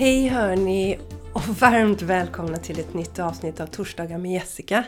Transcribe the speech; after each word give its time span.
Hej 0.00 0.28
hörni 0.28 0.98
och 1.32 1.48
varmt 1.48 2.02
välkomna 2.02 2.56
till 2.56 2.80
ett 2.80 2.94
nytt 2.94 3.18
avsnitt 3.18 3.60
av 3.60 3.66
Torsdagar 3.66 4.18
med 4.18 4.32
Jessica. 4.32 4.84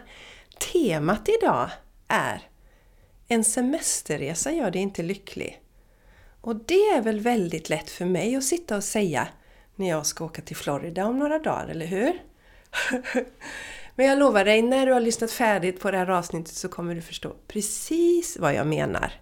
Temat 0.73 1.29
idag 1.29 1.71
är 2.09 2.43
En 3.29 3.45
semesterresa 3.45 4.53
gör 4.53 4.71
dig 4.71 4.83
inte 4.83 5.03
lycklig. 5.03 5.63
Och 6.41 6.57
det 6.57 6.89
är 6.89 7.03
väl 7.03 7.21
väldigt 7.21 7.69
lätt 7.69 7.91
för 7.91 8.05
mig 8.05 8.37
att 8.37 8.45
sitta 8.45 8.77
och 8.77 8.85
säga 8.85 9.29
när 9.77 9.89
jag 9.89 10.07
ska 10.07 10.25
åka 10.25 10.43
till 10.43 10.57
Florida 10.57 11.07
om 11.07 11.19
några 11.19 11.39
dagar, 11.39 11.69
eller 11.69 11.87
hur? 11.87 12.13
Men 13.95 14.07
jag 14.07 14.19
lovar 14.19 14.45
dig, 14.45 14.63
när 14.63 14.87
du 14.87 14.93
har 14.93 15.01
lyssnat 15.01 15.33
färdigt 15.33 15.81
på 15.81 15.91
det 15.91 15.99
här 15.99 16.11
avsnittet 16.11 16.55
så 16.55 16.69
kommer 16.69 16.95
du 16.95 17.03
förstå 17.03 17.33
precis 17.49 18.37
vad 18.41 18.55
jag 18.55 18.67
menar. 18.67 19.13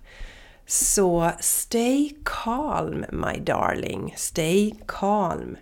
Så 0.66 1.30
stay 1.40 2.10
calm 2.24 3.04
my 3.10 3.40
darling, 3.40 4.14
stay 4.16 4.74
calm. 4.86 5.56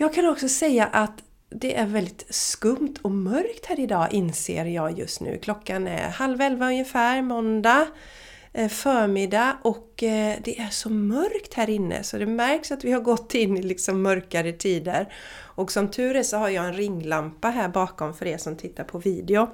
Jag 0.00 0.14
kan 0.14 0.28
också 0.28 0.48
säga 0.48 0.86
att 0.86 1.22
det 1.50 1.76
är 1.76 1.86
väldigt 1.86 2.34
skumt 2.34 2.94
och 3.02 3.10
mörkt 3.10 3.66
här 3.66 3.80
idag 3.80 4.12
inser 4.12 4.64
jag 4.64 4.98
just 4.98 5.20
nu. 5.20 5.38
Klockan 5.42 5.86
är 5.86 6.08
halv 6.08 6.40
elva 6.40 6.66
ungefär, 6.66 7.22
måndag 7.22 7.86
eh, 8.52 8.68
förmiddag 8.68 9.58
och 9.62 10.02
eh, 10.02 10.36
det 10.44 10.60
är 10.60 10.70
så 10.70 10.90
mörkt 10.90 11.54
här 11.54 11.70
inne 11.70 12.02
så 12.02 12.18
det 12.18 12.26
märks 12.26 12.72
att 12.72 12.84
vi 12.84 12.92
har 12.92 13.00
gått 13.00 13.34
in 13.34 13.56
i 13.56 13.62
liksom 13.62 14.02
mörkare 14.02 14.52
tider. 14.52 15.12
Och 15.40 15.72
som 15.72 15.90
tur 15.90 16.16
är 16.16 16.22
så 16.22 16.36
har 16.36 16.48
jag 16.48 16.64
en 16.64 16.74
ringlampa 16.74 17.50
här 17.50 17.68
bakom 17.68 18.14
för 18.14 18.26
er 18.26 18.38
som 18.38 18.56
tittar 18.56 18.84
på 18.84 18.98
video. 18.98 19.48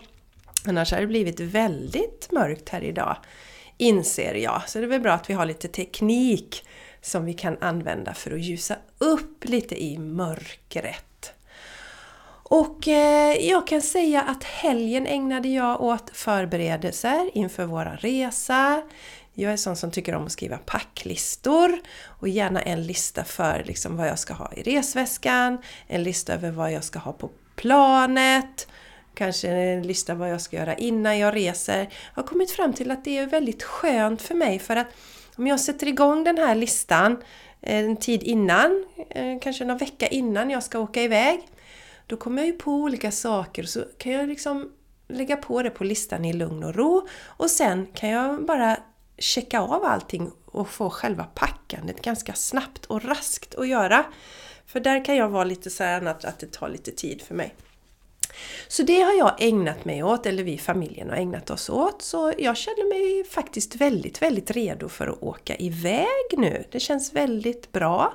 Annars 0.66 0.92
har 0.92 1.00
det 1.00 1.06
blivit 1.06 1.40
väldigt 1.40 2.32
mörkt 2.32 2.68
här 2.68 2.84
idag, 2.84 3.16
inser 3.76 4.34
jag. 4.34 4.62
Så 4.66 4.78
det 4.78 4.84
är 4.84 4.88
väl 4.88 5.00
bra 5.00 5.12
att 5.12 5.30
vi 5.30 5.34
har 5.34 5.46
lite 5.46 5.68
teknik 5.68 6.64
som 7.04 7.24
vi 7.24 7.34
kan 7.34 7.56
använda 7.60 8.14
för 8.14 8.30
att 8.30 8.40
ljusa 8.40 8.76
upp 8.98 9.44
lite 9.44 9.82
i 9.84 9.98
mörkret. 9.98 11.32
Och 12.46 12.88
eh, 12.88 13.46
jag 13.46 13.66
kan 13.66 13.82
säga 13.82 14.22
att 14.22 14.44
helgen 14.44 15.06
ägnade 15.06 15.48
jag 15.48 15.80
åt 15.80 16.10
förberedelser 16.12 17.30
inför 17.34 17.64
våra 17.64 17.96
resa. 17.96 18.82
Jag 19.34 19.52
är 19.52 19.56
sån 19.56 19.76
som 19.76 19.90
tycker 19.90 20.14
om 20.14 20.24
att 20.24 20.32
skriva 20.32 20.56
packlistor 20.56 21.80
och 22.04 22.28
gärna 22.28 22.62
en 22.62 22.86
lista 22.86 23.24
för 23.24 23.62
liksom 23.66 23.96
vad 23.96 24.08
jag 24.08 24.18
ska 24.18 24.34
ha 24.34 24.52
i 24.52 24.62
resväskan, 24.62 25.58
en 25.86 26.02
lista 26.02 26.34
över 26.34 26.50
vad 26.50 26.72
jag 26.72 26.84
ska 26.84 26.98
ha 26.98 27.12
på 27.12 27.30
planet, 27.56 28.68
kanske 29.14 29.48
en 29.48 29.82
lista 29.82 30.14
vad 30.14 30.30
jag 30.30 30.40
ska 30.40 30.56
göra 30.56 30.74
innan 30.74 31.18
jag 31.18 31.34
reser. 31.34 31.88
Jag 32.14 32.22
har 32.22 32.28
kommit 32.28 32.50
fram 32.50 32.72
till 32.72 32.90
att 32.90 33.04
det 33.04 33.18
är 33.18 33.26
väldigt 33.26 33.62
skönt 33.62 34.22
för 34.22 34.34
mig 34.34 34.58
för 34.58 34.76
att 34.76 34.88
om 35.36 35.46
jag 35.46 35.60
sätter 35.60 35.86
igång 35.86 36.24
den 36.24 36.38
här 36.38 36.54
listan 36.54 37.12
eh, 37.60 37.84
en 37.84 37.96
tid 37.96 38.22
innan, 38.22 38.84
eh, 39.10 39.38
kanske 39.42 39.64
någon 39.64 39.78
vecka 39.78 40.06
innan 40.06 40.50
jag 40.50 40.62
ska 40.62 40.78
åka 40.78 41.02
iväg, 41.02 41.48
då 42.06 42.16
kommer 42.16 42.42
jag 42.42 42.46
ju 42.46 42.52
på 42.52 42.72
olika 42.72 43.10
saker 43.10 43.62
och 43.62 43.68
så 43.68 43.84
kan 43.98 44.12
jag 44.12 44.28
liksom 44.28 44.72
lägga 45.08 45.36
på 45.36 45.62
det 45.62 45.70
på 45.70 45.84
listan 45.84 46.24
i 46.24 46.32
lugn 46.32 46.64
och 46.64 46.74
ro 46.74 47.08
och 47.24 47.50
sen 47.50 47.86
kan 47.94 48.08
jag 48.08 48.46
bara 48.46 48.76
checka 49.18 49.60
av 49.60 49.84
allting 49.84 50.30
och 50.46 50.68
få 50.68 50.90
själva 50.90 51.24
packandet 51.24 52.02
ganska 52.02 52.32
snabbt 52.32 52.84
och 52.84 53.04
raskt 53.04 53.54
att 53.54 53.68
göra. 53.68 54.04
För 54.66 54.80
där 54.80 55.04
kan 55.04 55.16
jag 55.16 55.28
vara 55.28 55.44
lite 55.44 55.70
så 55.70 55.84
här 55.84 56.06
att 56.06 56.38
det 56.38 56.52
tar 56.52 56.68
lite 56.68 56.90
tid 56.90 57.22
för 57.22 57.34
mig. 57.34 57.54
Så 58.68 58.82
det 58.82 59.00
har 59.00 59.12
jag 59.12 59.34
ägnat 59.38 59.84
mig 59.84 60.02
åt, 60.02 60.26
eller 60.26 60.42
vi 60.42 60.58
familjen 60.58 61.10
har 61.10 61.16
ägnat 61.16 61.50
oss 61.50 61.70
åt. 61.70 62.02
Så 62.02 62.32
jag 62.38 62.56
känner 62.56 62.88
mig 62.88 63.30
faktiskt 63.30 63.76
väldigt, 63.76 64.22
väldigt 64.22 64.50
redo 64.50 64.88
för 64.88 65.06
att 65.06 65.22
åka 65.22 65.56
iväg 65.56 66.38
nu. 66.38 66.64
Det 66.70 66.80
känns 66.80 67.12
väldigt 67.12 67.72
bra. 67.72 68.14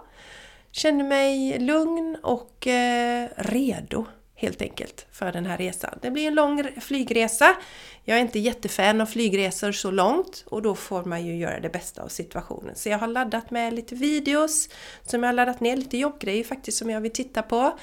Känner 0.71 1.03
mig 1.03 1.59
lugn 1.59 2.17
och 2.23 2.67
eh, 2.67 3.27
redo 3.35 4.05
helt 4.39 4.61
enkelt 4.61 5.05
för 5.11 5.31
den 5.31 5.45
här 5.45 5.57
resan. 5.57 5.99
Det 6.01 6.11
blir 6.11 6.27
en 6.27 6.35
lång 6.35 6.63
flygresa. 6.81 7.55
Jag 8.03 8.17
är 8.17 8.21
inte 8.21 8.39
jättefan 8.39 9.01
av 9.01 9.05
flygresor 9.05 9.71
så 9.71 9.91
långt 9.91 10.43
och 10.47 10.61
då 10.61 10.75
får 10.75 11.03
man 11.03 11.25
ju 11.25 11.37
göra 11.37 11.59
det 11.59 11.69
bästa 11.69 12.03
av 12.03 12.07
situationen. 12.07 12.75
Så 12.75 12.89
jag 12.89 12.97
har 12.97 13.07
laddat 13.07 13.51
med 13.51 13.73
lite 13.73 13.95
videos 13.95 14.69
som 15.03 15.23
jag 15.23 15.27
har 15.27 15.33
laddat 15.33 15.59
ner, 15.59 15.77
lite 15.77 15.97
jobbgrejer 15.97 16.43
faktiskt 16.43 16.77
som 16.77 16.89
jag 16.89 17.01
vill 17.01 17.11
titta 17.11 17.41
på 17.41 17.77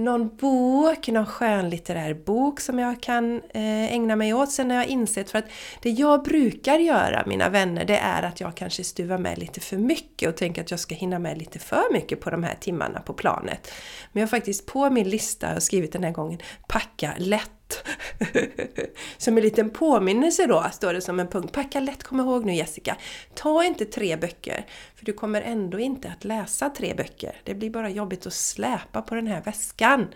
någon 0.00 0.36
bok, 0.36 1.08
någon 1.08 1.26
skönlitterär 1.26 2.14
bok 2.14 2.60
som 2.60 2.78
jag 2.78 3.02
kan 3.02 3.36
eh, 3.36 3.92
ägna 3.92 4.16
mig 4.16 4.34
åt. 4.34 4.52
Sen 4.52 4.70
har 4.70 4.76
jag 4.76 4.86
insett 4.86 5.30
för 5.30 5.38
att 5.38 5.48
det 5.82 5.90
jag 5.90 6.22
brukar 6.22 6.78
göra, 6.78 7.24
mina 7.26 7.48
vänner, 7.48 7.84
det 7.84 7.96
är 7.96 8.22
att 8.22 8.40
jag 8.40 8.54
kanske 8.54 8.84
stuvar 8.84 9.18
med 9.18 9.38
lite 9.38 9.60
för 9.60 9.76
mycket 9.76 10.28
och 10.28 10.36
tänker 10.36 10.62
att 10.62 10.70
jag 10.70 10.80
ska 10.80 10.94
hinna 10.94 11.18
med 11.18 11.38
lite 11.38 11.58
för 11.58 11.92
mycket 11.92 12.20
på 12.20 12.30
de 12.30 12.42
här 12.42 12.54
timmarna 12.60 13.00
på 13.00 13.12
planet. 13.12 13.72
Men 14.12 14.20
jag 14.20 14.26
har 14.26 14.30
faktiskt 14.30 14.66
på 14.66 14.90
min 14.90 15.08
lista 15.08 15.60
skrivit 15.60 15.92
den 15.92 16.04
här 16.04 16.12
gången 16.12 16.38
Packa 16.68 17.14
lätt 17.18 17.59
som 19.18 19.36
en 19.36 19.42
liten 19.42 19.70
påminnelse 19.70 20.46
då, 20.46 20.66
står 20.72 20.92
det 20.92 21.00
som 21.00 21.20
en 21.20 21.28
punkt. 21.28 21.52
Packa 21.52 21.80
lätt, 21.80 22.02
kom 22.02 22.20
ihåg 22.20 22.44
nu 22.44 22.54
Jessica. 22.54 22.96
Ta 23.34 23.64
inte 23.64 23.84
tre 23.84 24.16
böcker, 24.16 24.66
för 24.96 25.04
du 25.04 25.12
kommer 25.12 25.42
ändå 25.42 25.78
inte 25.78 26.08
att 26.08 26.24
läsa 26.24 26.70
tre 26.70 26.94
böcker. 26.94 27.36
Det 27.44 27.54
blir 27.54 27.70
bara 27.70 27.90
jobbigt 27.90 28.26
att 28.26 28.32
släpa 28.32 29.02
på 29.02 29.14
den 29.14 29.26
här 29.26 29.42
väskan. 29.42 30.06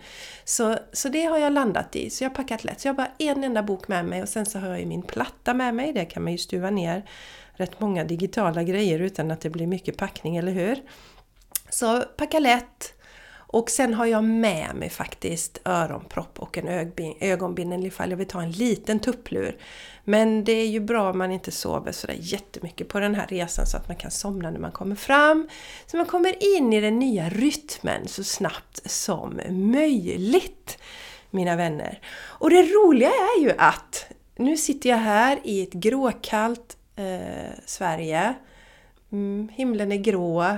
Så, 0.43 0.77
så 0.93 1.09
det 1.09 1.25
har 1.25 1.37
jag 1.37 1.53
landat 1.53 1.95
i, 1.95 2.09
så 2.09 2.23
jag 2.23 2.29
har 2.29 2.35
packat 2.35 2.63
lätt. 2.63 2.81
Så 2.81 2.87
jag 2.87 2.93
har 2.93 2.97
bara 2.97 3.11
en 3.19 3.43
enda 3.43 3.63
bok 3.63 3.87
med 3.87 4.05
mig 4.05 4.21
och 4.21 4.29
sen 4.29 4.45
så 4.45 4.59
har 4.59 4.67
jag 4.67 4.79
ju 4.79 4.85
min 4.85 5.01
platta 5.01 5.53
med 5.53 5.75
mig. 5.75 5.93
Där 5.93 6.05
kan 6.05 6.23
man 6.23 6.31
ju 6.31 6.37
stuva 6.37 6.69
ner 6.69 7.09
rätt 7.55 7.79
många 7.79 8.03
digitala 8.03 8.63
grejer 8.63 8.99
utan 8.99 9.31
att 9.31 9.41
det 9.41 9.49
blir 9.49 9.67
mycket 9.67 9.97
packning, 9.97 10.37
eller 10.37 10.51
hur? 10.51 10.81
Så 11.69 12.01
packa 12.01 12.39
lätt, 12.39 12.93
och 13.55 13.69
sen 13.69 13.93
har 13.93 14.05
jag 14.05 14.23
med 14.23 14.75
mig 14.75 14.89
faktiskt 14.89 15.61
öronpropp 15.65 16.39
och 16.39 16.57
en 16.57 16.91
ögonbindel 17.19 17.85
ifall 17.85 18.09
jag 18.09 18.17
vill 18.17 18.27
ta 18.27 18.41
en 18.41 18.51
liten 18.51 18.99
tupplur. 18.99 19.57
Men 20.03 20.43
det 20.43 20.51
är 20.51 20.67
ju 20.67 20.79
bra 20.79 21.09
om 21.09 21.17
man 21.17 21.31
inte 21.31 21.51
sover 21.51 21.91
sådär 21.91 22.15
jättemycket 22.19 22.87
på 22.87 22.99
den 22.99 23.15
här 23.15 23.27
resan 23.27 23.65
så 23.65 23.77
att 23.77 23.87
man 23.87 23.97
kan 23.97 24.11
somna 24.11 24.51
när 24.51 24.59
man 24.59 24.71
kommer 24.71 24.95
fram. 24.95 25.49
Så 25.85 25.97
man 25.97 26.05
kommer 26.05 26.57
in 26.57 26.73
i 26.73 26.81
den 26.81 26.99
nya 26.99 27.29
rytmen 27.29 28.07
så 28.07 28.23
snabbt 28.23 28.91
som 28.91 29.41
möjligt, 29.49 30.77
mina 31.29 31.55
vänner. 31.55 31.99
Och 32.17 32.49
det 32.49 32.61
roliga 32.61 33.09
är 33.09 33.41
ju 33.41 33.51
att 33.57 34.05
nu 34.35 34.57
sitter 34.57 34.89
jag 34.89 34.97
här 34.97 35.39
i 35.43 35.63
ett 35.63 35.73
gråkallt 35.73 36.77
eh, 36.95 37.51
Sverige. 37.65 38.33
Mm, 39.11 39.49
himlen 39.53 39.91
är 39.91 39.97
grå, 39.97 40.57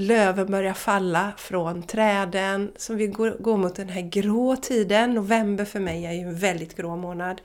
Löven 0.00 0.46
börjar 0.46 0.74
falla 0.74 1.32
från 1.36 1.82
träden, 1.82 2.72
så 2.76 2.94
vi 2.94 3.06
går, 3.06 3.30
går 3.30 3.56
mot 3.56 3.74
den 3.74 3.88
här 3.88 4.02
grå 4.02 4.56
tiden. 4.56 5.14
November 5.14 5.64
för 5.64 5.80
mig 5.80 6.06
är 6.06 6.12
ju 6.12 6.20
en 6.20 6.38
väldigt 6.38 6.76
grå 6.76 6.96
månad. 6.96 7.40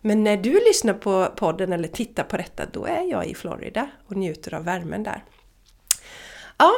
Men 0.00 0.24
när 0.24 0.36
du 0.36 0.52
lyssnar 0.52 0.94
på 0.94 1.28
podden 1.36 1.72
eller 1.72 1.88
tittar 1.88 2.24
på 2.24 2.36
detta, 2.36 2.66
då 2.72 2.86
är 2.86 3.10
jag 3.10 3.26
i 3.26 3.34
Florida 3.34 3.90
och 4.06 4.16
njuter 4.16 4.54
av 4.54 4.64
värmen 4.64 5.02
där. 5.02 5.24
Ja, 6.58 6.72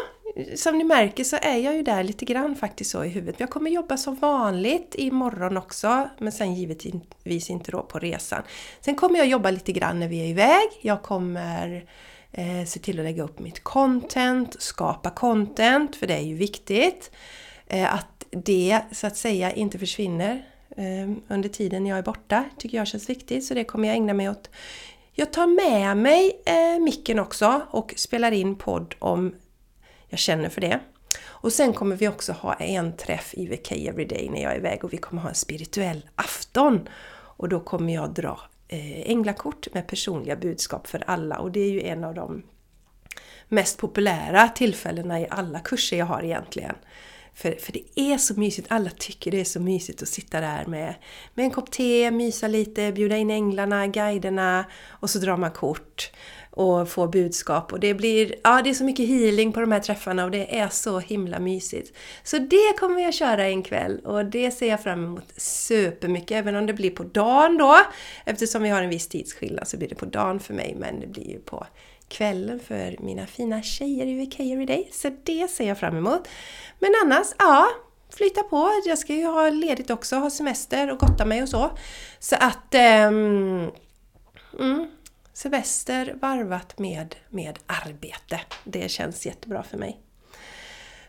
som 0.57 0.79
ni 0.79 0.85
märker 0.85 1.25
så 1.25 1.37
är 1.43 1.57
jag 1.57 1.75
ju 1.75 1.83
där 1.83 2.03
lite 2.03 2.25
grann 2.25 2.57
faktiskt 2.57 2.91
så 2.91 3.05
i 3.05 3.09
huvudet. 3.09 3.41
Jag 3.41 3.51
kommer 3.51 3.71
jobba 3.71 3.97
som 3.97 4.15
vanligt 4.15 4.95
imorgon 4.99 5.57
också, 5.57 6.09
men 6.19 6.33
sen 6.33 6.55
givetvis 6.55 7.51
inte 7.51 7.71
då 7.71 7.83
på 7.83 7.99
resan. 7.99 8.43
Sen 8.81 8.95
kommer 8.95 9.19
jag 9.19 9.27
jobba 9.27 9.51
lite 9.51 9.73
grann 9.73 10.01
när 10.01 10.09
vi 10.09 10.21
är 10.21 10.27
iväg. 10.27 10.69
Jag 10.81 11.03
kommer 11.03 11.87
eh, 12.33 12.65
se 12.67 12.81
till 12.81 12.99
att 12.99 13.05
lägga 13.05 13.23
upp 13.23 13.39
mitt 13.39 13.65
content, 13.65 14.63
skapa 14.63 15.11
content, 15.11 15.97
för 15.97 16.07
det 16.07 16.15
är 16.15 16.23
ju 16.23 16.35
viktigt. 16.35 17.11
Eh, 17.67 17.95
att 17.95 18.27
det 18.31 18.81
så 18.93 19.07
att 19.07 19.17
säga 19.17 19.53
inte 19.53 19.79
försvinner 19.79 20.47
eh, 20.77 21.11
under 21.29 21.49
tiden 21.49 21.87
jag 21.87 21.99
är 21.99 22.03
borta, 22.03 22.45
tycker 22.59 22.79
jag 22.79 22.87
känns 22.87 23.11
viktigt, 23.11 23.45
så 23.45 23.55
det 23.55 23.65
kommer 23.65 23.89
jag 23.89 23.97
ägna 23.97 24.15
mig 24.15 24.31
åt. 24.31 24.51
Jag 25.13 25.33
tar 25.33 25.47
med 25.47 25.97
mig 25.97 26.43
eh, 26.47 26.83
micken 26.83 27.19
också 27.19 27.63
och 27.71 27.95
spelar 27.97 28.33
in 28.33 28.57
podd 28.57 28.95
om 28.99 29.35
jag 30.09 30.19
känner 30.19 30.49
för 30.49 30.61
det. 30.61 30.81
Och 31.27 31.53
sen 31.53 31.73
kommer 31.73 31.97
vi 31.97 32.09
också 32.09 32.33
ha 32.33 32.55
en 32.55 32.97
träff 32.97 33.35
i 33.35 33.47
VK 33.47 33.73
Everyday 33.73 34.29
när 34.29 34.43
jag 34.43 34.53
är 34.53 34.57
iväg 34.57 34.85
och 34.85 34.93
vi 34.93 34.97
kommer 34.97 35.23
ha 35.23 35.29
en 35.29 35.35
spirituell 35.35 36.09
afton. 36.15 36.89
Och 37.11 37.49
då 37.49 37.61
kommer 37.61 37.95
jag 37.95 38.15
dra 38.15 38.41
Eh, 38.73 39.11
änglakort 39.11 39.75
med 39.75 39.87
personliga 39.87 40.37
budskap 40.37 40.87
för 40.87 41.03
alla. 41.07 41.39
Och 41.39 41.53
det 41.53 41.61
är 41.61 41.71
ju 41.71 41.83
en 41.83 42.05
av 42.05 42.15
de 42.15 42.43
mest 43.49 43.79
populära 43.79 44.49
tillfällena 44.49 45.21
i 45.21 45.27
alla 45.31 45.61
kurser 45.61 45.97
jag 45.99 46.07
har 46.07 46.23
egentligen. 46.23 46.75
För, 47.35 47.53
för 47.53 47.73
det 47.73 48.01
är 48.01 48.19
så 48.19 48.41
mysigt, 48.41 48.67
alla 48.71 48.91
tycker 48.91 49.31
det 49.31 49.41
är 49.41 49.45
så 49.45 49.61
mysigt 49.61 50.03
att 50.03 50.09
sitta 50.09 50.41
där 50.41 50.67
med, 50.67 50.95
med 51.35 51.45
en 51.45 51.51
kopp 51.51 51.71
te, 51.71 52.11
mysa 52.11 52.49
lite, 52.49 52.93
bjuda 52.93 53.17
in 53.17 53.31
änglarna, 53.31 53.87
guiderna 53.87 54.65
och 54.89 55.11
så 55.11 55.19
drar 55.19 55.37
man 55.37 55.51
kort 55.51 56.11
och 56.51 56.89
få 56.89 57.07
budskap. 57.07 57.73
Och 57.73 57.81
det 57.81 57.95
blir, 57.95 58.35
ja 58.45 58.61
det 58.65 58.71
är 58.71 58.75
så 58.75 58.85
mycket 58.85 59.09
healing 59.09 59.53
på 59.53 59.61
de 59.61 59.73
här 59.73 59.81
träffarna 59.81 60.25
och 60.25 60.31
det 60.31 60.59
är 60.59 60.69
så 60.69 60.99
himla 60.99 61.39
mysigt. 61.39 61.97
Så 62.23 62.39
det 62.39 62.79
kommer 62.79 63.03
jag 63.03 63.15
köra 63.15 63.45
en 63.45 63.63
kväll 63.63 64.01
och 64.05 64.25
det 64.25 64.51
ser 64.51 64.69
jag 64.69 64.83
fram 64.83 65.05
emot 65.05 65.33
supermycket, 65.37 66.31
även 66.31 66.57
om 66.57 66.67
det 66.67 66.73
blir 66.73 66.91
på 66.91 67.03
dagen 67.03 67.59
då. 67.59 67.77
Eftersom 68.25 68.63
vi 68.63 68.69
har 68.69 68.83
en 68.83 68.91
viss 68.91 69.09
tidsskillnad 69.09 69.69
så 69.69 69.77
blir 69.77 69.89
det 69.89 69.95
på 69.95 70.07
dagen 70.07 70.41
för 70.41 70.55
mig, 70.55 70.77
men 70.79 71.01
det 71.01 71.07
blir 71.07 71.31
ju 71.31 71.39
på 71.39 71.67
kvällen 72.09 72.61
för 72.61 72.97
mina 73.01 73.27
fina 73.27 73.63
tjejer 73.63 74.07
i 74.07 74.25
VK 74.25 74.41
Everyday. 74.41 74.89
Så 74.93 75.11
det 75.25 75.51
ser 75.51 75.69
jag 75.69 75.79
fram 75.79 75.97
emot. 75.97 76.29
Men 76.79 76.91
annars, 77.05 77.27
ja, 77.39 77.67
flytta 78.17 78.43
på. 78.43 78.71
Jag 78.87 78.99
ska 78.99 79.15
ju 79.15 79.27
ha 79.27 79.49
ledigt 79.49 79.91
också, 79.91 80.17
ha 80.17 80.31
semester 80.31 80.91
och 80.91 80.99
gotta 80.99 81.25
mig 81.25 81.43
och 81.43 81.49
så. 81.49 81.71
Så 82.19 82.37
att... 82.37 82.75
Um, 83.09 83.71
mm, 84.59 84.87
semester 85.43 86.15
varvat 86.23 86.79
med, 86.79 87.17
med 87.29 87.59
arbete. 87.67 88.41
Det 88.65 88.91
känns 88.91 89.27
jättebra 89.27 89.63
för 89.63 89.79
mig. 89.79 90.01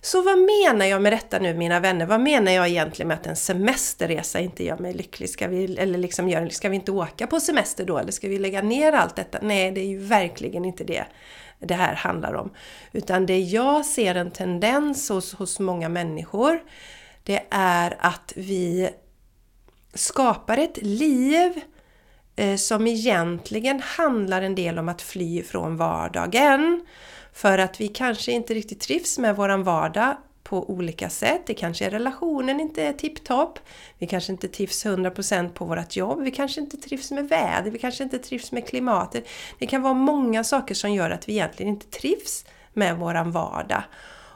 Så 0.02 0.22
vad 0.22 0.38
menar 0.38 0.86
jag 0.86 1.02
med 1.02 1.14
detta 1.14 1.40
nu 1.40 1.54
mina 1.54 1.80
vänner? 1.80 2.06
Vad 2.06 2.22
menar 2.22 2.52
jag 2.52 2.68
egentligen 2.68 3.08
med 3.08 3.18
att 3.18 3.28
en 3.28 3.36
semesterresa 3.36 4.40
inte 4.40 4.66
gör 4.66 4.78
mig 4.78 4.94
lycklig? 4.94 5.30
Ska 5.30 5.48
vi, 5.48 5.78
eller 5.78 5.98
liksom 5.98 6.30
gör, 6.30 6.50
ska 6.50 6.70
vi 6.70 6.76
inte 6.76 6.92
åka 6.92 7.28
på 7.28 7.40
semester 7.40 7.86
då? 7.86 7.98
Eller 7.98 8.12
ska 8.12 8.28
vi 8.28 8.40
lägga 8.40 8.62
ner 8.62 8.94
allt 8.94 9.16
detta? 9.16 9.40
Nej, 9.42 9.72
det 9.72 9.82
är 9.82 9.88
ju 9.88 10.00
verkligen 10.00 10.66
inte 10.66 10.84
det 10.84 11.06
det 11.60 11.76
här 11.76 11.96
handlar 11.96 12.34
om. 12.34 12.52
Utan 12.92 13.26
det 13.26 13.40
jag 13.40 13.86
ser 13.86 14.16
en 14.16 14.32
tendens 14.32 15.10
hos, 15.10 15.34
hos 15.34 15.60
många 15.60 15.90
människor 15.90 16.60
det 17.24 17.44
är 17.50 17.98
att 18.00 18.34
vi 18.36 18.90
skapar 19.94 20.58
ett 20.58 20.78
liv 20.82 21.62
Eh, 22.42 22.56
som 22.56 22.88
egentligen 22.88 23.80
handlar 23.80 24.42
en 24.42 24.56
del 24.56 24.80
om 24.80 24.90
att 24.90 25.02
fly 25.02 25.44
från 25.44 25.78
vardagen. 25.78 26.86
För 27.34 27.58
att 27.58 27.82
vi 27.82 27.88
kanske 27.88 28.32
inte 28.32 28.54
riktigt 28.54 28.80
trivs 28.80 29.20
med 29.20 29.36
våran 29.36 29.64
vardag 29.64 30.18
på 30.44 30.70
olika 30.70 31.10
sätt. 31.10 31.42
Det 31.46 31.54
kanske 31.54 31.86
är 31.86 31.90
relationen 31.90 32.60
inte 32.60 32.84
är 32.84 32.94
tipptopp. 32.94 33.60
Vi 33.98 34.08
kanske 34.08 34.32
inte 34.32 34.48
trivs 34.48 34.86
100% 34.86 35.50
på 35.50 35.66
vårt 35.66 35.96
jobb. 35.96 36.22
Vi 36.22 36.32
kanske 36.32 36.62
inte 36.62 36.78
trivs 36.78 37.12
med 37.12 37.30
väder. 37.30 37.72
Vi 37.72 37.80
kanske 37.80 38.04
inte 38.04 38.20
trivs 38.20 38.52
med 38.52 38.68
klimatet. 38.68 39.28
Det 39.60 39.68
kan 39.68 39.82
vara 39.82 39.94
många 39.94 40.44
saker 40.44 40.76
som 40.76 40.94
gör 40.94 41.10
att 41.10 41.30
vi 41.30 41.34
egentligen 41.34 41.74
inte 41.74 41.88
trivs 41.88 42.46
med 42.74 42.98
våran 42.98 43.32
vardag. 43.32 43.84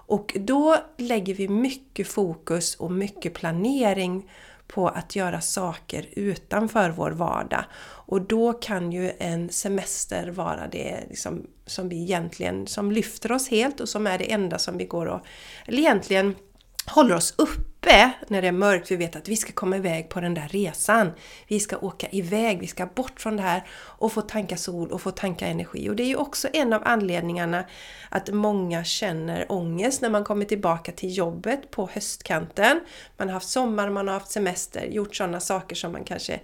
Och 0.08 0.38
då 0.40 0.78
lägger 0.98 1.34
vi 1.34 1.48
mycket 1.48 2.08
fokus 2.08 2.75
och 2.75 2.92
mycket 2.92 3.34
planering 3.34 4.30
på 4.67 4.88
att 4.88 5.15
göra 5.15 5.41
saker 5.41 6.09
utanför 6.12 6.89
vår 6.89 7.12
vardag. 7.12 7.65
Och 8.07 8.21
då 8.21 8.53
kan 8.53 8.91
ju 8.91 9.12
en 9.19 9.50
semester 9.50 10.27
vara 10.27 10.67
det 10.67 11.03
liksom, 11.09 11.47
som 11.65 11.89
vi 11.89 12.01
egentligen 12.01 12.67
som 12.67 12.91
lyfter 12.91 13.31
oss 13.31 13.50
helt 13.50 13.79
och 13.79 13.89
som 13.89 14.07
är 14.07 14.17
det 14.17 14.31
enda 14.31 14.59
som 14.59 14.77
vi 14.77 14.85
går 14.85 15.06
och... 15.06 15.21
Eller 15.65 15.79
egentligen 15.79 16.35
håller 16.88 17.15
oss 17.15 17.33
uppe 17.38 17.75
när 18.28 18.42
det 18.42 18.48
är 18.48 18.52
mörkt. 18.52 18.92
Vi 18.92 18.96
vet 18.96 19.16
att 19.16 19.28
vi 19.28 19.36
ska 19.36 19.54
komma 19.54 19.78
iväg 19.78 20.10
på 20.10 20.22
den 20.22 20.34
där 20.34 20.48
resan. 20.48 21.12
Vi 21.48 21.60
ska 21.60 21.78
åka 21.78 22.08
iväg, 22.12 22.60
vi 22.60 22.68
ska 22.68 22.86
bort 22.86 23.22
från 23.22 23.36
det 23.38 23.44
här 23.44 23.64
och 23.74 24.12
få 24.12 24.22
tanka 24.22 24.58
sol 24.58 24.92
och 24.92 25.02
få 25.02 25.12
tanka 25.12 25.48
energi. 25.48 25.90
Och 25.90 25.96
det 25.96 26.04
är 26.04 26.08
ju 26.08 26.16
också 26.16 26.48
en 26.54 26.74
av 26.74 26.82
anledningarna 26.86 27.66
att 28.10 28.30
många 28.30 28.84
känner 28.84 29.52
ångest 29.52 30.02
när 30.02 30.10
man 30.10 30.24
kommer 30.24 30.46
tillbaka 30.46 30.92
till 30.92 31.18
jobbet 31.18 31.72
på 31.72 31.90
höstkanten. 31.94 32.80
Man 33.18 33.28
har 33.28 33.34
haft 33.34 33.50
sommar, 33.50 33.90
man 33.90 34.08
har 34.08 34.14
haft 34.14 34.32
semester, 34.32 34.86
gjort 34.86 35.16
sådana 35.16 35.40
saker 35.40 35.76
som 35.76 35.92
man 35.92 36.04
kanske 36.04 36.40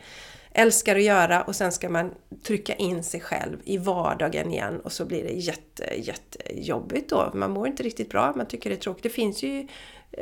älskar 0.53 0.95
att 0.95 1.03
göra 1.03 1.41
och 1.41 1.55
sen 1.55 1.71
ska 1.71 1.89
man 1.89 2.11
trycka 2.43 2.73
in 2.73 3.03
sig 3.03 3.19
själv 3.19 3.57
i 3.63 3.77
vardagen 3.77 4.51
igen 4.51 4.79
och 4.79 4.91
så 4.91 5.05
blir 5.05 5.23
det 5.23 5.31
jätte, 5.31 5.93
jättejobbigt 5.97 7.09
då. 7.09 7.31
Man 7.33 7.51
mår 7.51 7.67
inte 7.67 7.83
riktigt 7.83 8.09
bra, 8.09 8.33
man 8.35 8.45
tycker 8.45 8.69
det 8.69 8.75
är 8.75 8.79
tråkigt. 8.79 9.03
Det 9.03 9.09
finns 9.09 9.43
ju 9.43 9.67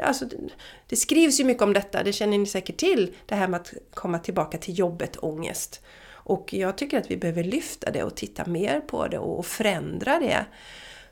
Alltså, 0.04 0.26
det 0.88 0.96
skrivs 0.96 1.40
ju 1.40 1.44
mycket 1.44 1.64
om 1.64 1.74
detta, 1.74 2.04
det 2.04 2.14
känner 2.14 2.38
ni 2.38 2.46
säkert 2.46 2.78
till, 2.78 3.16
det 3.26 3.36
här 3.36 3.48
med 3.48 3.62
att 3.62 3.74
komma 3.94 4.20
tillbaka 4.20 4.58
till 4.58 4.80
jobbet, 4.80 5.18
ångest. 5.18 5.82
Och 6.10 6.54
jag 6.54 6.78
tycker 6.78 6.98
att 6.98 7.12
vi 7.12 7.18
behöver 7.18 7.44
lyfta 7.44 7.92
det 7.92 8.04
och 8.04 8.16
titta 8.16 8.46
mer 8.46 8.82
på 8.82 9.08
det 9.08 9.18
och 9.18 9.46
förändra 9.46 10.20
det. 10.20 10.46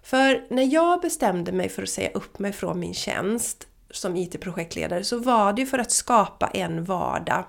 För 0.03 0.45
när 0.50 0.74
jag 0.74 1.01
bestämde 1.01 1.51
mig 1.51 1.69
för 1.69 1.83
att 1.83 1.89
säga 1.89 2.09
upp 2.09 2.39
mig 2.39 2.53
från 2.53 2.79
min 2.79 2.94
tjänst 2.94 3.68
som 3.91 4.15
IT-projektledare 4.15 5.03
så 5.03 5.18
var 5.18 5.53
det 5.53 5.62
ju 5.62 5.68
för 5.68 5.80
att 5.80 5.91
skapa 5.91 6.47
en 6.47 6.83
vardag 6.83 7.45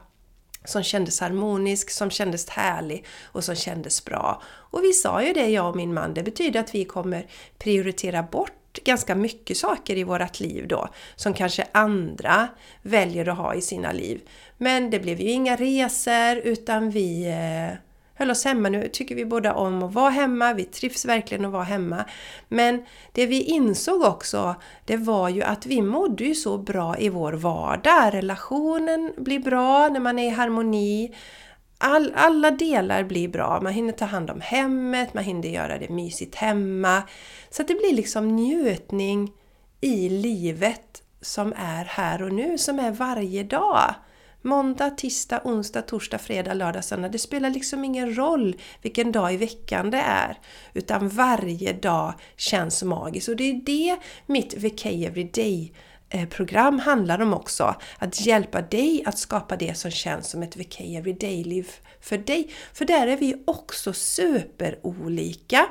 som 0.65 0.83
kändes 0.83 1.21
harmonisk, 1.21 1.91
som 1.91 2.11
kändes 2.11 2.49
härlig 2.49 3.07
och 3.25 3.45
som 3.45 3.55
kändes 3.55 4.05
bra. 4.05 4.43
Och 4.45 4.85
vi 4.85 4.93
sa 4.93 5.23
ju 5.23 5.33
det, 5.33 5.49
jag 5.49 5.69
och 5.69 5.77
min 5.77 5.95
man, 5.95 6.15
det 6.15 6.23
betyder 6.23 6.61
att 6.61 6.75
vi 6.75 6.85
kommer 6.85 7.27
prioritera 7.59 8.23
bort 8.23 8.53
ganska 8.85 9.15
mycket 9.15 9.57
saker 9.57 9.97
i 9.97 10.05
vårt 10.05 10.41
liv 10.41 10.69
då 10.69 10.89
som 11.17 11.35
kanske 11.35 11.65
andra 11.73 12.49
väljer 12.83 13.29
att 13.29 13.39
ha 13.39 13.55
i 13.55 13.61
sina 13.61 13.93
liv. 13.93 14.21
Men 14.57 14.91
det 14.91 14.99
blev 14.99 15.21
ju 15.21 15.31
inga 15.31 15.57
resor 15.57 16.37
utan 16.37 16.91
vi 16.91 17.27
eh, 17.27 17.79
höll 18.15 18.31
oss 18.31 18.45
hemma. 18.45 18.69
Nu 18.69 18.89
tycker 18.89 19.15
vi 19.15 19.25
båda 19.25 19.55
om 19.55 19.83
att 19.83 19.95
vara 19.95 20.11
hemma, 20.11 20.53
vi 20.53 20.65
trivs 20.65 21.05
verkligen 21.05 21.45
att 21.45 21.53
vara 21.53 21.65
hemma. 21.65 22.05
Men 22.49 22.85
det 23.13 23.27
vi 23.27 23.43
insåg 23.43 24.03
också, 24.03 24.55
det 24.85 24.97
var 24.97 25.29
ju 25.29 25.43
att 25.43 25.67
vi 25.67 25.83
mådde 25.83 26.25
ju 26.25 26.35
så 26.35 26.59
bra 26.59 26.99
i 26.99 27.09
vår 27.09 27.33
vardag. 27.33 28.15
Relationen 28.15 29.13
blir 29.17 29.39
bra 29.39 29.89
när 29.89 30.01
man 30.01 30.19
är 30.19 30.27
i 30.27 30.31
harmoni. 30.31 31.15
All, 31.79 32.13
alla 32.17 32.51
delar 32.51 33.05
blir 33.05 33.29
bra. 33.29 33.61
Man 33.61 33.73
hinner 33.73 33.93
ta 33.93 34.05
hand 34.05 34.31
om 34.31 34.41
hemmet, 34.41 35.15
man 35.15 35.25
hinner 35.25 35.49
göra 35.49 35.79
det 35.79 35.89
mysigt 35.89 36.35
hemma. 36.35 37.03
Så 37.51 37.63
att 37.63 37.69
det 37.69 37.75
blir 37.75 37.95
liksom 37.95 38.29
njutning 38.37 39.33
i 39.81 40.09
livet 40.09 41.03
som 41.21 41.53
är 41.57 41.85
här 41.85 42.23
och 42.23 42.33
nu, 42.33 42.59
som 42.59 42.79
är 42.79 42.91
varje 42.91 43.43
dag. 43.43 43.95
Måndag, 44.43 44.91
tisdag, 44.91 45.41
onsdag, 45.45 45.83
torsdag, 45.83 46.19
fredag, 46.19 46.55
lördag, 46.55 46.85
söndag. 46.85 47.09
Det 47.09 47.19
spelar 47.19 47.51
liksom 47.51 47.85
ingen 47.85 48.17
roll 48.17 48.57
vilken 48.83 49.13
dag 49.13 49.35
i 49.35 49.37
veckan 49.37 49.91
det 49.91 50.03
är. 50.07 50.39
Utan 50.75 51.09
varje 51.09 51.73
dag 51.73 52.15
känns 52.37 52.83
magisk. 52.83 53.29
Och 53.29 53.37
det 53.37 53.51
är 53.51 53.55
det 53.55 53.97
mitt 54.27 54.55
VK 54.55 54.87
Everyday 54.87 55.73
Eh, 56.11 56.29
program 56.29 56.79
handlar 56.79 57.21
om 57.21 57.35
också. 57.35 57.75
Att 57.99 58.21
hjälpa 58.21 58.63
dig 58.63 59.03
att 59.07 59.19
skapa 59.19 59.57
det 59.57 59.79
som 59.79 59.91
känns 59.91 60.31
som 60.31 60.43
ett 60.43 60.57
VK 60.57 60.81
Everyday-liv 60.81 61.71
för 62.01 62.19
dig. 62.19 62.51
För 62.73 62.85
där 62.85 63.07
är 63.07 63.17
vi 63.17 63.43
också 63.47 63.93
superolika 63.93 65.67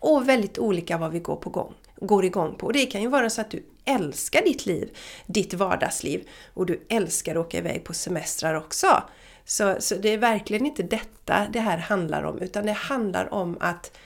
och 0.00 0.28
väldigt 0.28 0.58
olika 0.58 0.98
vad 0.98 1.12
vi 1.12 1.18
går, 1.18 1.36
på 1.36 1.50
gång, 1.50 1.74
går 1.96 2.24
igång 2.24 2.54
på. 2.54 2.72
Det 2.72 2.86
kan 2.86 3.02
ju 3.02 3.08
vara 3.08 3.30
så 3.30 3.40
att 3.40 3.50
du 3.50 3.66
älskar 3.84 4.42
ditt 4.42 4.66
liv, 4.66 4.96
ditt 5.26 5.54
vardagsliv 5.54 6.28
och 6.54 6.66
du 6.66 6.86
älskar 6.88 7.36
att 7.36 7.46
åka 7.46 7.58
iväg 7.58 7.84
på 7.84 7.94
semestrar 7.94 8.54
också. 8.54 9.02
Så, 9.44 9.76
så 9.78 9.94
det 9.94 10.08
är 10.08 10.18
verkligen 10.18 10.66
inte 10.66 10.82
detta 10.82 11.46
det 11.52 11.60
här 11.60 11.78
handlar 11.78 12.22
om 12.22 12.38
utan 12.38 12.66
det 12.66 12.72
handlar 12.72 13.34
om 13.34 13.56
att 13.60 13.98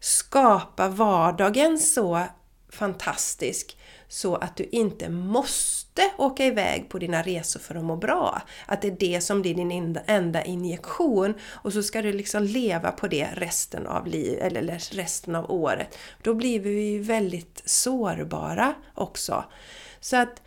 skapa 0.00 0.88
vardagen 0.88 1.78
så 1.78 2.26
fantastisk 2.68 3.76
så 4.12 4.36
att 4.36 4.56
du 4.56 4.64
inte 4.72 5.08
måste 5.08 6.10
åka 6.16 6.44
iväg 6.44 6.88
på 6.88 6.98
dina 6.98 7.22
resor 7.22 7.60
för 7.60 7.74
att 7.74 7.84
må 7.84 7.96
bra. 7.96 8.42
Att 8.66 8.82
det 8.82 8.88
är 8.88 8.96
det 8.98 9.20
som 9.20 9.42
blir 9.42 9.54
din 9.54 9.98
enda 10.06 10.44
injektion 10.44 11.34
och 11.42 11.72
så 11.72 11.82
ska 11.82 12.02
du 12.02 12.12
liksom 12.12 12.42
leva 12.42 12.92
på 12.92 13.08
det 13.08 13.28
resten 13.34 13.86
av 13.86 14.06
livet 14.06 14.52
eller 14.52 14.94
resten 14.94 15.34
av 15.36 15.50
året. 15.50 15.98
Då 16.22 16.34
blir 16.34 16.60
vi 16.60 16.90
ju 16.90 17.02
väldigt 17.02 17.62
sårbara 17.64 18.74
också. 18.94 19.44
Så 20.00 20.16
att 20.16 20.42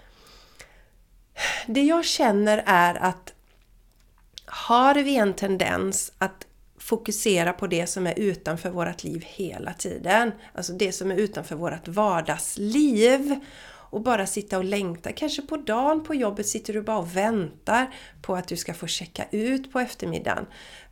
det 1.68 1.84
jag 1.84 2.06
känner 2.06 2.64
är 2.66 2.96
att 2.96 3.34
har 4.46 4.96
vi 4.96 5.16
en 5.16 5.34
tendens 5.34 6.12
att 6.18 6.48
fokusera 6.84 7.54
på 7.54 7.68
det 7.68 7.88
som 7.88 8.08
är 8.08 8.20
utanför 8.20 8.70
vårt 8.70 9.04
liv 9.04 9.24
hela 9.28 9.74
tiden. 9.74 10.32
Alltså 10.54 10.74
det 10.74 10.92
som 10.92 11.12
är 11.12 11.16
utanför 11.16 11.56
vårt 11.56 11.88
vardagsliv. 11.88 13.40
Och 13.66 14.02
bara 14.02 14.26
sitta 14.26 14.58
och 14.58 14.64
längta. 14.64 15.12
Kanske 15.12 15.42
på 15.42 15.58
dagen 15.58 16.04
på 16.04 16.16
jobbet 16.16 16.48
sitter 16.48 16.74
du 16.74 16.82
bara 16.82 16.98
och 16.98 17.18
väntar 17.18 17.94
på 18.22 18.36
att 18.36 18.48
du 18.48 18.58
ska 18.58 18.74
få 18.74 18.88
checka 18.88 19.26
ut 19.32 19.72
på 19.72 19.80
eftermiddagen. 19.80 20.46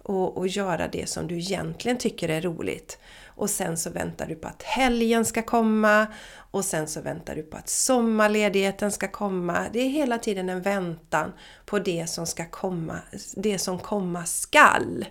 Och, 0.04 0.38
och 0.38 0.48
göra 0.48 0.88
det 0.88 1.10
som 1.10 1.28
du 1.28 1.38
egentligen 1.38 1.98
tycker 1.98 2.30
är 2.30 2.42
roligt. 2.42 3.00
Och 3.26 3.50
sen 3.50 3.78
så 3.78 3.90
väntar 3.90 4.28
du 4.28 4.36
på 4.36 4.48
att 4.48 4.64
helgen 4.64 5.26
ska 5.26 5.42
komma. 5.42 6.08
Och 6.52 6.66
sen 6.66 6.88
så 6.88 7.02
väntar 7.02 7.36
du 7.36 7.44
på 7.44 7.58
att 7.58 7.70
sommarledigheten 7.70 8.92
ska 8.92 9.08
komma. 9.08 9.66
Det 9.74 9.80
är 9.80 9.90
hela 9.90 10.18
tiden 10.18 10.50
en 10.50 10.62
väntan 10.62 11.32
på 11.66 11.80
det 11.80 12.10
som 12.10 12.28
ska 12.28 12.46
komma, 12.46 12.98
det 13.36 13.60
som 13.60 13.80
komma 13.80 14.26
skall. 14.26 15.06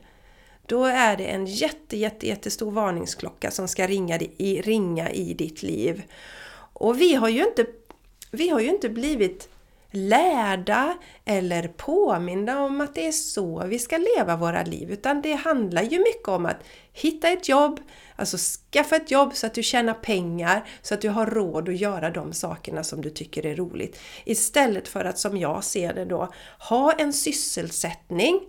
Då 0.70 0.84
är 0.84 1.16
det 1.16 1.24
en 1.24 1.46
jätte, 1.46 1.96
jätte, 1.96 2.26
jättestor 2.26 2.70
varningsklocka 2.70 3.50
som 3.50 3.68
ska 3.68 3.86
ringa 3.86 4.18
i, 4.18 4.62
ringa 4.62 5.10
i 5.10 5.34
ditt 5.34 5.62
liv. 5.62 6.02
Och 6.72 7.00
vi 7.00 7.14
har 7.14 7.28
ju 7.28 7.44
inte, 7.44 7.66
vi 8.30 8.48
har 8.48 8.60
ju 8.60 8.68
inte 8.68 8.88
blivit 8.88 9.48
lärda 9.90 10.96
eller 11.24 11.68
påminda 11.68 12.58
om 12.58 12.80
att 12.80 12.94
det 12.94 13.06
är 13.06 13.12
så 13.12 13.64
vi 13.66 13.78
ska 13.78 13.98
leva 14.16 14.36
våra 14.36 14.62
liv. 14.62 14.90
Utan 14.90 15.22
det 15.22 15.32
handlar 15.32 15.82
ju 15.82 15.98
mycket 15.98 16.28
om 16.28 16.46
att 16.46 16.64
hitta 16.92 17.28
ett 17.28 17.48
jobb, 17.48 17.80
alltså 18.16 18.36
skaffa 18.70 18.96
ett 18.96 19.10
jobb 19.10 19.34
så 19.34 19.46
att 19.46 19.54
du 19.54 19.62
tjänar 19.62 19.94
pengar, 19.94 20.68
så 20.82 20.94
att 20.94 21.00
du 21.00 21.08
har 21.08 21.26
råd 21.26 21.68
att 21.68 21.80
göra 21.80 22.10
de 22.10 22.32
sakerna 22.32 22.84
som 22.84 23.00
du 23.00 23.10
tycker 23.10 23.46
är 23.46 23.54
roligt. 23.54 23.98
Istället 24.24 24.88
för 24.88 25.04
att, 25.04 25.18
som 25.18 25.36
jag 25.36 25.64
ser 25.64 25.94
det 25.94 26.04
då, 26.04 26.32
ha 26.58 26.92
en 26.92 27.12
sysselsättning 27.12 28.40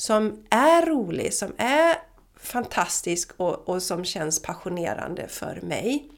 som 0.00 0.44
är 0.50 0.86
rolig, 0.86 1.34
som 1.34 1.52
är 1.56 1.96
fantastisk 2.36 3.30
och, 3.36 3.68
och 3.68 3.82
som 3.82 4.04
känns 4.04 4.42
passionerande 4.42 5.28
för 5.28 5.60
mig. 5.62 6.10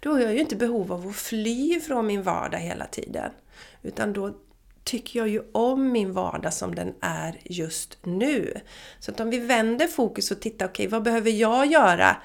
Då 0.00 0.12
har 0.12 0.20
jag 0.20 0.34
ju 0.34 0.40
inte 0.40 0.56
behov 0.56 0.92
av 0.92 1.08
att 1.08 1.16
fly 1.16 1.80
från 1.80 2.06
min 2.06 2.22
vardag 2.22 2.58
hela 2.58 2.86
tiden. 2.86 3.30
Utan 3.82 4.12
då 4.12 4.34
tycker 4.84 5.18
jag 5.18 5.28
ju 5.28 5.42
om 5.52 5.92
min 5.92 6.12
vardag 6.12 6.54
som 6.54 6.74
den 6.74 6.94
är 7.00 7.40
just 7.44 7.98
nu. 8.02 8.60
Så 9.00 9.10
att 9.10 9.20
om 9.20 9.30
vi 9.30 9.38
vänder 9.38 9.86
fokus 9.86 10.30
och 10.30 10.40
tittar, 10.40 10.66
okej 10.66 10.86
okay, 10.86 10.92
vad 10.92 11.02
behöver 11.02 11.30
jag 11.30 11.66
göra 11.66 12.16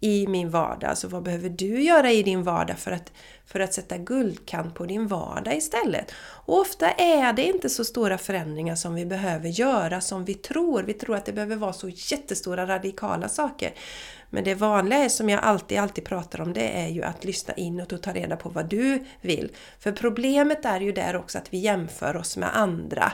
i 0.00 0.26
min 0.26 0.50
vardag? 0.50 0.90
Alltså 0.90 1.08
vad 1.08 1.22
behöver 1.22 1.48
du 1.48 1.82
göra 1.82 2.10
i 2.10 2.22
din 2.22 2.42
vardag 2.42 2.78
för 2.78 2.90
att, 2.90 3.12
för 3.46 3.60
att 3.60 3.74
sätta 3.74 3.98
guldkant 3.98 4.74
på 4.74 4.86
din 4.86 5.06
vardag 5.06 5.56
istället? 5.56 6.12
Och 6.18 6.58
ofta 6.58 6.90
är 6.90 7.32
det 7.32 7.42
inte 7.42 7.68
så 7.68 7.84
stora 7.84 8.18
förändringar 8.18 8.74
som 8.74 8.94
vi 8.94 9.06
behöver 9.06 9.48
göra 9.48 10.00
som 10.00 10.24
vi 10.24 10.34
tror. 10.34 10.82
Vi 10.82 10.92
tror 10.92 11.16
att 11.16 11.24
det 11.24 11.32
behöver 11.32 11.56
vara 11.56 11.72
så 11.72 11.88
jättestora 11.88 12.66
radikala 12.66 13.28
saker. 13.28 13.72
Men 14.30 14.44
det 14.44 14.54
vanliga 14.54 15.08
som 15.08 15.28
jag 15.28 15.40
alltid, 15.40 15.78
alltid 15.78 16.04
pratar 16.04 16.40
om, 16.40 16.52
det 16.52 16.68
är 16.80 16.88
ju 16.88 17.02
att 17.02 17.24
lyssna 17.24 17.54
inåt 17.54 17.92
och 17.92 18.02
ta 18.02 18.12
reda 18.12 18.36
på 18.36 18.48
vad 18.48 18.68
du 18.68 19.04
vill. 19.20 19.52
För 19.78 19.92
problemet 19.92 20.64
är 20.64 20.80
ju 20.80 20.92
där 20.92 21.16
också 21.16 21.38
att 21.38 21.52
vi 21.52 21.58
jämför 21.58 22.16
oss 22.16 22.36
med 22.36 22.56
andra. 22.56 23.12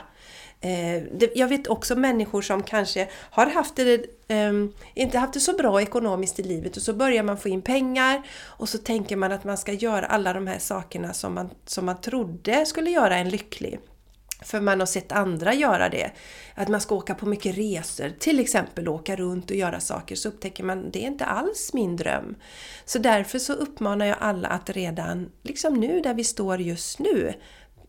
Eh, 0.61 1.03
jag 1.35 1.47
vet 1.47 1.67
också 1.67 1.95
människor 1.95 2.41
som 2.41 2.63
kanske 2.63 3.07
har 3.13 3.45
haft 3.45 3.75
det, 3.75 4.05
ehm, 4.27 4.73
inte 4.93 5.17
haft 5.17 5.33
det 5.33 5.39
så 5.39 5.53
bra 5.53 5.81
ekonomiskt 5.81 6.39
i 6.39 6.43
livet 6.43 6.77
och 6.77 6.83
så 6.83 6.93
börjar 6.93 7.23
man 7.23 7.37
få 7.37 7.49
in 7.49 7.61
pengar 7.61 8.21
och 8.43 8.69
så 8.69 8.77
tänker 8.77 9.15
man 9.15 9.31
att 9.31 9.43
man 9.43 9.57
ska 9.57 9.71
göra 9.73 10.05
alla 10.05 10.33
de 10.33 10.47
här 10.47 10.59
sakerna 10.59 11.13
som 11.13 11.33
man, 11.33 11.49
som 11.65 11.85
man 11.85 12.01
trodde 12.01 12.65
skulle 12.65 12.89
göra 12.89 13.17
en 13.17 13.29
lycklig. 13.29 13.79
För 14.41 14.61
man 14.61 14.79
har 14.79 14.87
sett 14.87 15.11
andra 15.11 15.53
göra 15.53 15.89
det. 15.89 16.11
Att 16.55 16.67
man 16.67 16.81
ska 16.81 16.95
åka 16.95 17.15
på 17.15 17.25
mycket 17.25 17.57
resor, 17.57 18.09
till 18.19 18.39
exempel 18.39 18.87
åka 18.87 19.15
runt 19.15 19.51
och 19.51 19.57
göra 19.57 19.79
saker, 19.79 20.15
så 20.15 20.29
upptäcker 20.29 20.63
man 20.63 20.91
det 20.91 21.03
är 21.03 21.07
inte 21.07 21.25
alls 21.25 21.73
min 21.73 21.95
dröm. 21.95 22.35
Så 22.85 22.99
därför 22.99 23.39
så 23.39 23.53
uppmanar 23.53 24.05
jag 24.05 24.17
alla 24.19 24.47
att 24.47 24.69
redan, 24.69 25.31
liksom 25.43 25.73
nu 25.73 26.01
där 26.01 26.13
vi 26.13 26.23
står 26.23 26.61
just 26.61 26.99
nu, 26.99 27.33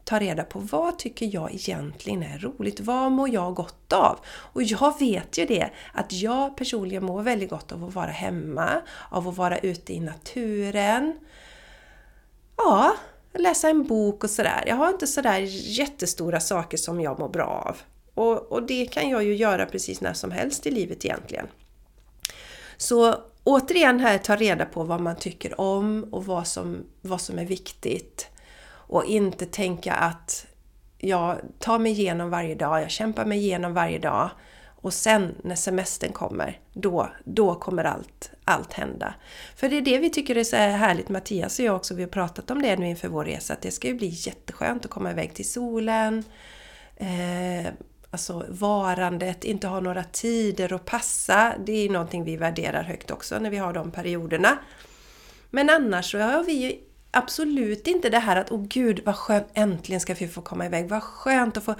ta 0.08 0.18
reda 0.18 0.44
på 0.44 0.58
vad 0.58 0.98
tycker 0.98 1.34
jag 1.34 1.54
egentligen 1.54 2.22
är 2.22 2.38
roligt? 2.38 2.80
Vad 2.80 3.12
mår 3.12 3.28
jag 3.28 3.54
gott 3.54 3.92
av? 3.92 4.18
Och 4.26 4.62
jag 4.62 4.98
vet 4.98 5.38
ju 5.38 5.46
det, 5.46 5.70
att 5.92 6.12
jag 6.12 6.56
personligen 6.56 7.04
mår 7.04 7.22
väldigt 7.22 7.50
gott 7.50 7.72
av 7.72 7.84
att 7.84 7.94
vara 7.94 8.10
hemma, 8.10 8.82
av 9.10 9.28
att 9.28 9.36
vara 9.36 9.58
ute 9.58 9.92
i 9.92 10.00
naturen. 10.00 11.18
Ja, 12.56 12.96
läsa 13.34 13.68
en 13.68 13.86
bok 13.86 14.24
och 14.24 14.30
sådär. 14.30 14.64
Jag 14.66 14.76
har 14.76 14.88
inte 14.88 15.06
sådär 15.06 15.38
jättestora 15.78 16.40
saker 16.40 16.76
som 16.76 17.00
jag 17.00 17.18
mår 17.18 17.28
bra 17.28 17.46
av. 17.46 17.76
Och, 18.14 18.52
och 18.52 18.62
det 18.62 18.86
kan 18.86 19.10
jag 19.10 19.24
ju 19.24 19.36
göra 19.36 19.66
precis 19.66 20.00
när 20.00 20.12
som 20.12 20.30
helst 20.30 20.66
i 20.66 20.70
livet 20.70 21.04
egentligen. 21.04 21.46
Så 22.76 23.14
återigen 23.44 24.00
här, 24.00 24.18
ta 24.18 24.36
reda 24.36 24.64
på 24.64 24.84
vad 24.84 25.00
man 25.00 25.16
tycker 25.16 25.60
om 25.60 26.08
och 26.12 26.26
vad 26.26 26.46
som, 26.46 26.84
vad 27.00 27.20
som 27.20 27.38
är 27.38 27.46
viktigt. 27.46 28.30
Och 28.88 29.04
inte 29.04 29.46
tänka 29.46 29.94
att 29.94 30.46
jag 30.98 31.40
tar 31.58 31.78
mig 31.78 31.92
igenom 31.92 32.30
varje 32.30 32.54
dag, 32.54 32.82
jag 32.82 32.90
kämpar 32.90 33.24
mig 33.24 33.38
igenom 33.38 33.74
varje 33.74 33.98
dag 33.98 34.30
och 34.80 34.94
sen 34.94 35.34
när 35.42 35.54
semestern 35.54 36.12
kommer, 36.12 36.60
då, 36.72 37.10
då 37.24 37.54
kommer 37.54 37.84
allt, 37.84 38.30
allt 38.44 38.72
hända. 38.72 39.14
För 39.56 39.68
det 39.68 39.76
är 39.76 39.82
det 39.82 39.98
vi 39.98 40.10
tycker 40.10 40.36
är 40.36 40.44
så 40.44 40.56
härligt, 40.56 41.08
Mattias 41.08 41.58
och 41.58 41.64
jag 41.64 41.76
också, 41.76 41.94
vi 41.94 42.02
har 42.02 42.10
pratat 42.10 42.50
om 42.50 42.62
det 42.62 42.76
nu 42.76 42.88
inför 42.88 43.08
vår 43.08 43.24
resa, 43.24 43.52
att 43.52 43.62
det 43.62 43.70
ska 43.70 43.88
ju 43.88 43.94
bli 43.94 44.06
jätteskönt 44.06 44.84
att 44.84 44.90
komma 44.90 45.10
iväg 45.10 45.34
till 45.34 45.50
solen, 45.50 46.24
eh, 46.96 47.72
alltså 48.10 48.46
varandet, 48.48 49.44
inte 49.44 49.66
ha 49.66 49.80
några 49.80 50.04
tider 50.04 50.72
att 50.72 50.84
passa, 50.84 51.54
det 51.66 51.72
är 51.72 51.82
ju 51.82 51.88
någonting 51.88 52.24
vi 52.24 52.36
värderar 52.36 52.82
högt 52.82 53.10
också 53.10 53.38
när 53.38 53.50
vi 53.50 53.56
har 53.56 53.72
de 53.72 53.90
perioderna. 53.90 54.58
Men 55.50 55.70
annars 55.70 56.10
så 56.10 56.18
har 56.18 56.44
vi 56.44 56.52
ju 56.52 56.87
absolut 57.18 57.86
inte 57.86 58.08
det 58.08 58.18
här 58.18 58.36
att 58.36 58.52
åh 58.52 58.66
gud 58.68 59.00
vad 59.04 59.16
skönt, 59.16 59.46
äntligen 59.54 60.00
ska 60.00 60.14
vi 60.14 60.28
få 60.28 60.40
komma 60.40 60.66
iväg, 60.66 60.88
vad 60.88 61.02
skönt 61.02 61.56
att 61.56 61.64
få 61.64 61.74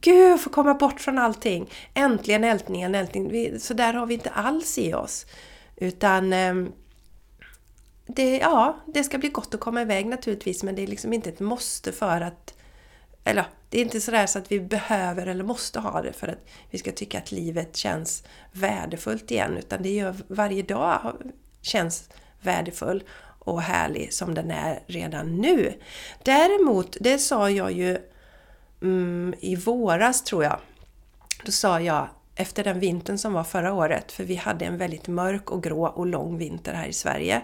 Gud, 0.00 0.40
få 0.40 0.50
komma 0.50 0.74
bort 0.74 1.00
från 1.00 1.18
allting! 1.18 1.70
Äntligen 1.94 2.44
ältningen, 2.44 2.94
ältningen. 2.94 3.60
Så 3.60 3.74
där 3.74 3.94
har 3.94 4.06
vi 4.06 4.14
inte 4.14 4.30
alls 4.30 4.78
i 4.78 4.94
oss. 4.94 5.26
Utan 5.76 6.32
ehm, 6.32 6.72
det, 8.06 8.38
ja, 8.38 8.82
det 8.86 9.04
ska 9.04 9.18
bli 9.18 9.28
gott 9.28 9.54
att 9.54 9.60
komma 9.60 9.82
iväg 9.82 10.06
naturligtvis 10.06 10.62
men 10.62 10.74
det 10.74 10.82
är 10.82 10.86
liksom 10.86 11.12
inte 11.12 11.30
ett 11.30 11.40
måste 11.40 11.92
för 11.92 12.20
att... 12.20 12.54
Eller 13.24 13.44
det 13.68 13.78
är 13.78 13.82
inte 13.82 14.00
sådär 14.00 14.26
så 14.26 14.38
att 14.38 14.52
vi 14.52 14.60
behöver 14.60 15.26
eller 15.26 15.44
måste 15.44 15.80
ha 15.80 16.02
det 16.02 16.12
för 16.12 16.28
att 16.28 16.46
vi 16.70 16.78
ska 16.78 16.92
tycka 16.92 17.18
att 17.18 17.32
livet 17.32 17.76
känns 17.76 18.24
värdefullt 18.52 19.30
igen. 19.30 19.56
Utan 19.56 19.82
det 19.82 19.94
gör 19.94 20.14
varje 20.28 20.62
dag 20.62 21.16
känns 21.62 22.08
värdefull 22.40 23.04
och 23.44 23.62
härlig 23.62 24.12
som 24.12 24.34
den 24.34 24.50
är 24.50 24.82
redan 24.86 25.36
nu. 25.36 25.72
Däremot, 26.22 26.96
det 27.00 27.18
sa 27.18 27.50
jag 27.50 27.72
ju 27.72 27.98
mm, 28.82 29.34
i 29.40 29.56
våras 29.56 30.22
tror 30.22 30.44
jag. 30.44 30.58
Då 31.44 31.52
sa 31.52 31.80
jag 31.80 32.08
efter 32.36 32.64
den 32.64 32.80
vintern 32.80 33.18
som 33.18 33.32
var 33.32 33.44
förra 33.44 33.72
året, 33.72 34.12
för 34.12 34.24
vi 34.24 34.34
hade 34.34 34.64
en 34.64 34.78
väldigt 34.78 35.08
mörk 35.08 35.50
och 35.50 35.62
grå 35.62 35.86
och 35.86 36.06
lång 36.06 36.38
vinter 36.38 36.72
här 36.72 36.86
i 36.86 36.92
Sverige. 36.92 37.42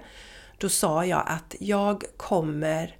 Då 0.58 0.68
sa 0.68 1.04
jag 1.04 1.22
att 1.26 1.54
jag 1.58 2.04
kommer 2.16 2.96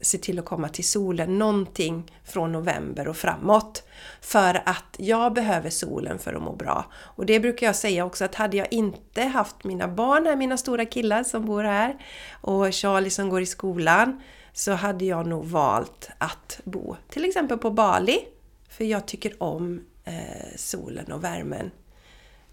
se 0.00 0.18
till 0.18 0.38
att 0.38 0.44
komma 0.44 0.68
till 0.68 0.88
solen 0.88 1.38
någonting 1.38 2.12
från 2.24 2.52
november 2.52 3.08
och 3.08 3.16
framåt. 3.16 3.82
För 4.20 4.62
att 4.64 4.96
jag 4.96 5.32
behöver 5.32 5.70
solen 5.70 6.18
för 6.18 6.34
att 6.34 6.42
må 6.42 6.56
bra. 6.56 6.84
Och 6.94 7.26
det 7.26 7.40
brukar 7.40 7.66
jag 7.66 7.76
säga 7.76 8.04
också 8.04 8.24
att 8.24 8.34
hade 8.34 8.56
jag 8.56 8.72
inte 8.72 9.22
haft 9.22 9.64
mina 9.64 9.88
barn 9.88 10.26
här, 10.26 10.36
mina 10.36 10.56
stora 10.56 10.84
killar 10.84 11.22
som 11.22 11.46
bor 11.46 11.64
här 11.64 11.96
och 12.40 12.74
Charlie 12.74 13.10
som 13.10 13.28
går 13.28 13.42
i 13.42 13.46
skolan 13.46 14.20
så 14.52 14.72
hade 14.72 15.04
jag 15.04 15.26
nog 15.26 15.44
valt 15.44 16.10
att 16.18 16.60
bo 16.64 16.96
till 17.08 17.24
exempel 17.24 17.58
på 17.58 17.70
Bali. 17.70 18.18
För 18.68 18.84
jag 18.84 19.06
tycker 19.06 19.42
om 19.42 19.80
eh, 20.04 20.56
solen 20.56 21.12
och 21.12 21.24
värmen. 21.24 21.70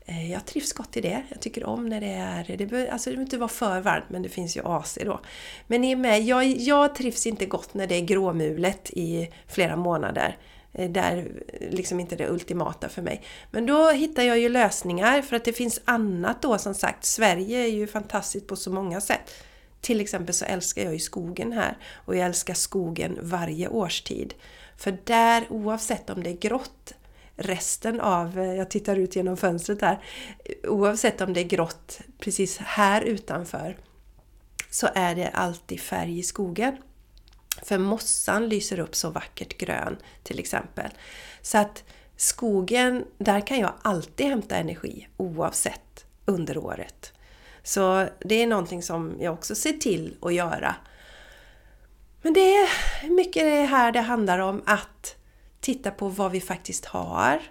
Eh, 0.07 0.31
jag 0.31 0.45
trivs 0.45 0.73
gott 0.73 0.97
i 0.97 1.01
det. 1.01 1.23
Jag 1.29 1.39
tycker 1.39 1.63
om 1.65 1.89
när 1.89 2.01
det 2.01 2.13
är... 2.13 2.57
Det 2.57 2.65
behöver, 2.65 2.91
alltså 2.91 3.09
det 3.09 3.15
behöver 3.15 3.25
inte 3.25 3.37
vara 3.37 3.49
för 3.49 3.79
varmt, 3.79 4.09
men 4.09 4.21
det 4.21 4.29
finns 4.29 4.57
ju 4.57 4.61
AC 4.65 4.97
då. 5.05 5.19
Men 5.67 5.81
ni 5.81 5.91
är 5.91 5.95
med, 5.95 6.21
jag, 6.21 6.45
jag 6.45 6.95
trivs 6.95 7.27
inte 7.27 7.45
gott 7.45 7.73
när 7.73 7.87
det 7.87 7.95
är 7.95 8.01
gråmulet 8.01 8.89
i 8.89 9.33
flera 9.47 9.75
månader. 9.75 10.37
Eh, 10.73 10.89
där 10.89 11.31
liksom 11.71 11.99
inte 11.99 12.15
det 12.15 12.29
ultimata 12.29 12.89
för 12.89 13.01
mig. 13.01 13.23
Men 13.51 13.65
då 13.65 13.89
hittar 13.91 14.23
jag 14.23 14.39
ju 14.39 14.49
lösningar 14.49 15.21
för 15.21 15.35
att 15.35 15.45
det 15.45 15.53
finns 15.53 15.81
annat 15.85 16.41
då 16.41 16.57
som 16.57 16.73
sagt. 16.73 17.05
Sverige 17.05 17.59
är 17.59 17.71
ju 17.71 17.87
fantastiskt 17.87 18.47
på 18.47 18.55
så 18.55 18.71
många 18.71 19.01
sätt. 19.01 19.33
Till 19.81 20.01
exempel 20.01 20.35
så 20.35 20.45
älskar 20.45 20.83
jag 20.83 20.93
ju 20.93 20.99
skogen 20.99 21.51
här 21.51 21.77
och 22.05 22.15
jag 22.15 22.25
älskar 22.25 22.53
skogen 22.53 23.17
varje 23.21 23.67
årstid. 23.67 24.33
För 24.77 24.97
där, 25.03 25.45
oavsett 25.49 26.09
om 26.09 26.23
det 26.23 26.29
är 26.29 26.37
grått 26.37 26.93
resten 27.37 28.01
av, 28.01 28.39
eh, 28.39 28.53
jag 28.53 28.69
tittar 28.69 28.95
ut 28.95 29.15
genom 29.15 29.37
fönstret 29.37 29.81
här, 29.81 30.03
oavsett 30.63 31.21
om 31.21 31.33
det 31.33 31.39
är 31.39 31.47
grått 31.47 31.99
precis 32.19 32.57
här 32.57 33.01
utanför 33.01 33.77
så 34.69 34.87
är 34.95 35.15
det 35.15 35.29
alltid 35.29 35.79
färg 35.79 36.19
i 36.19 36.23
skogen. 36.23 36.77
För 37.63 37.77
mossan 37.77 38.49
lyser 38.49 38.79
upp 38.79 38.95
så 38.95 39.09
vackert 39.09 39.57
grön 39.57 39.97
till 40.23 40.39
exempel. 40.39 40.91
Så 41.41 41.57
att 41.57 41.83
skogen, 42.15 43.05
där 43.17 43.47
kan 43.47 43.59
jag 43.59 43.73
alltid 43.81 44.25
hämta 44.25 44.55
energi 44.55 45.07
oavsett 45.17 46.05
under 46.25 46.57
året. 46.57 47.13
Så 47.63 48.07
det 48.19 48.35
är 48.35 48.47
någonting 48.47 48.83
som 48.83 49.17
jag 49.19 49.33
också 49.33 49.55
ser 49.55 49.73
till 49.73 50.15
att 50.21 50.33
göra. 50.33 50.75
Men 52.21 52.33
det 52.33 52.55
är 52.55 52.69
mycket 53.09 53.43
det 53.43 53.65
här 53.65 53.91
det 53.91 54.01
handlar 54.01 54.39
om 54.39 54.61
att 54.65 55.16
titta 55.67 55.91
på 55.91 56.09
vad 56.09 56.31
vi 56.31 56.41
faktiskt 56.41 56.85
har 56.85 57.41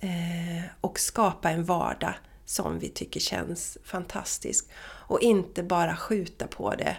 eh, 0.00 0.64
och 0.80 0.98
skapa 0.98 1.50
en 1.50 1.64
vardag 1.64 2.14
som 2.44 2.78
vi 2.78 2.88
tycker 2.88 3.20
känns 3.20 3.78
fantastisk. 3.84 4.68
Och 4.82 5.20
inte 5.20 5.62
bara 5.62 5.96
skjuta 5.96 6.46
på 6.46 6.74
det. 6.74 6.96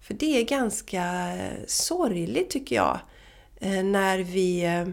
För 0.00 0.14
det 0.14 0.40
är 0.40 0.44
ganska 0.44 1.36
sorgligt 1.66 2.50
tycker 2.50 2.76
jag 2.76 2.98
eh, 3.60 3.84
när 3.84 4.18
vi 4.18 4.64
eh, 4.64 4.88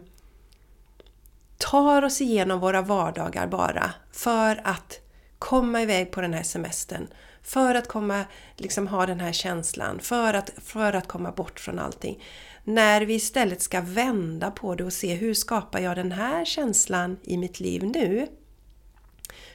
tar 1.58 2.04
oss 2.04 2.22
igenom 2.22 2.60
våra 2.60 2.82
vardagar 2.82 3.48
bara 3.48 3.92
för 4.12 4.62
att 4.64 5.00
komma 5.40 5.82
iväg 5.82 6.12
på 6.12 6.22
den 6.22 6.34
här 6.34 6.44
semestern. 6.44 7.08
För 7.42 7.76
att 7.76 7.88
komma, 7.88 8.26
liksom 8.56 8.88
ha 8.88 9.06
den 9.06 9.20
här 9.20 9.32
känslan, 9.32 10.00
för 10.00 10.34
att, 10.34 10.52
för 10.58 10.94
att 10.94 11.08
komma 11.08 11.32
bort 11.32 11.60
från 11.60 11.80
allting. 11.80 12.24
När 12.68 13.02
vi 13.02 13.14
istället 13.14 13.62
ska 13.62 13.82
vända 13.82 14.52
på 14.52 14.76
det 14.76 14.84
och 14.84 14.94
se 14.94 15.16
hur 15.16 15.34
skapar 15.34 15.80
jag 15.80 15.96
den 15.96 16.12
här 16.12 16.46
känslan 16.46 17.18
i 17.24 17.38
mitt 17.38 17.60
liv 17.60 17.84
nu? 17.84 18.28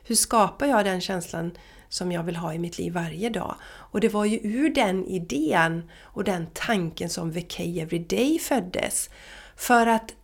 Hur 0.05 0.15
skapar 0.15 0.67
jag 0.67 0.85
den 0.85 1.01
känslan 1.01 1.53
som 1.89 2.13
jag 2.13 2.23
vill 2.23 2.37
ha 2.37 2.55
i 2.55 2.59
mitt 2.59 2.79
liv 2.79 2.93
varje 2.93 3.31
dag? 3.31 3.55
Och 3.65 4.01
det 4.01 4.09
var 4.09 4.25
ju 4.25 4.39
ur 4.43 4.75
den 4.75 5.07
idén 5.07 5.91
och 6.01 6.25
den 6.25 6.47
tanken 6.55 7.11
som 7.11 7.31
VK 7.31 7.61
Everyday 7.61 8.39
föddes. 8.39 9.11
För 9.57 9.87
att 9.87 10.15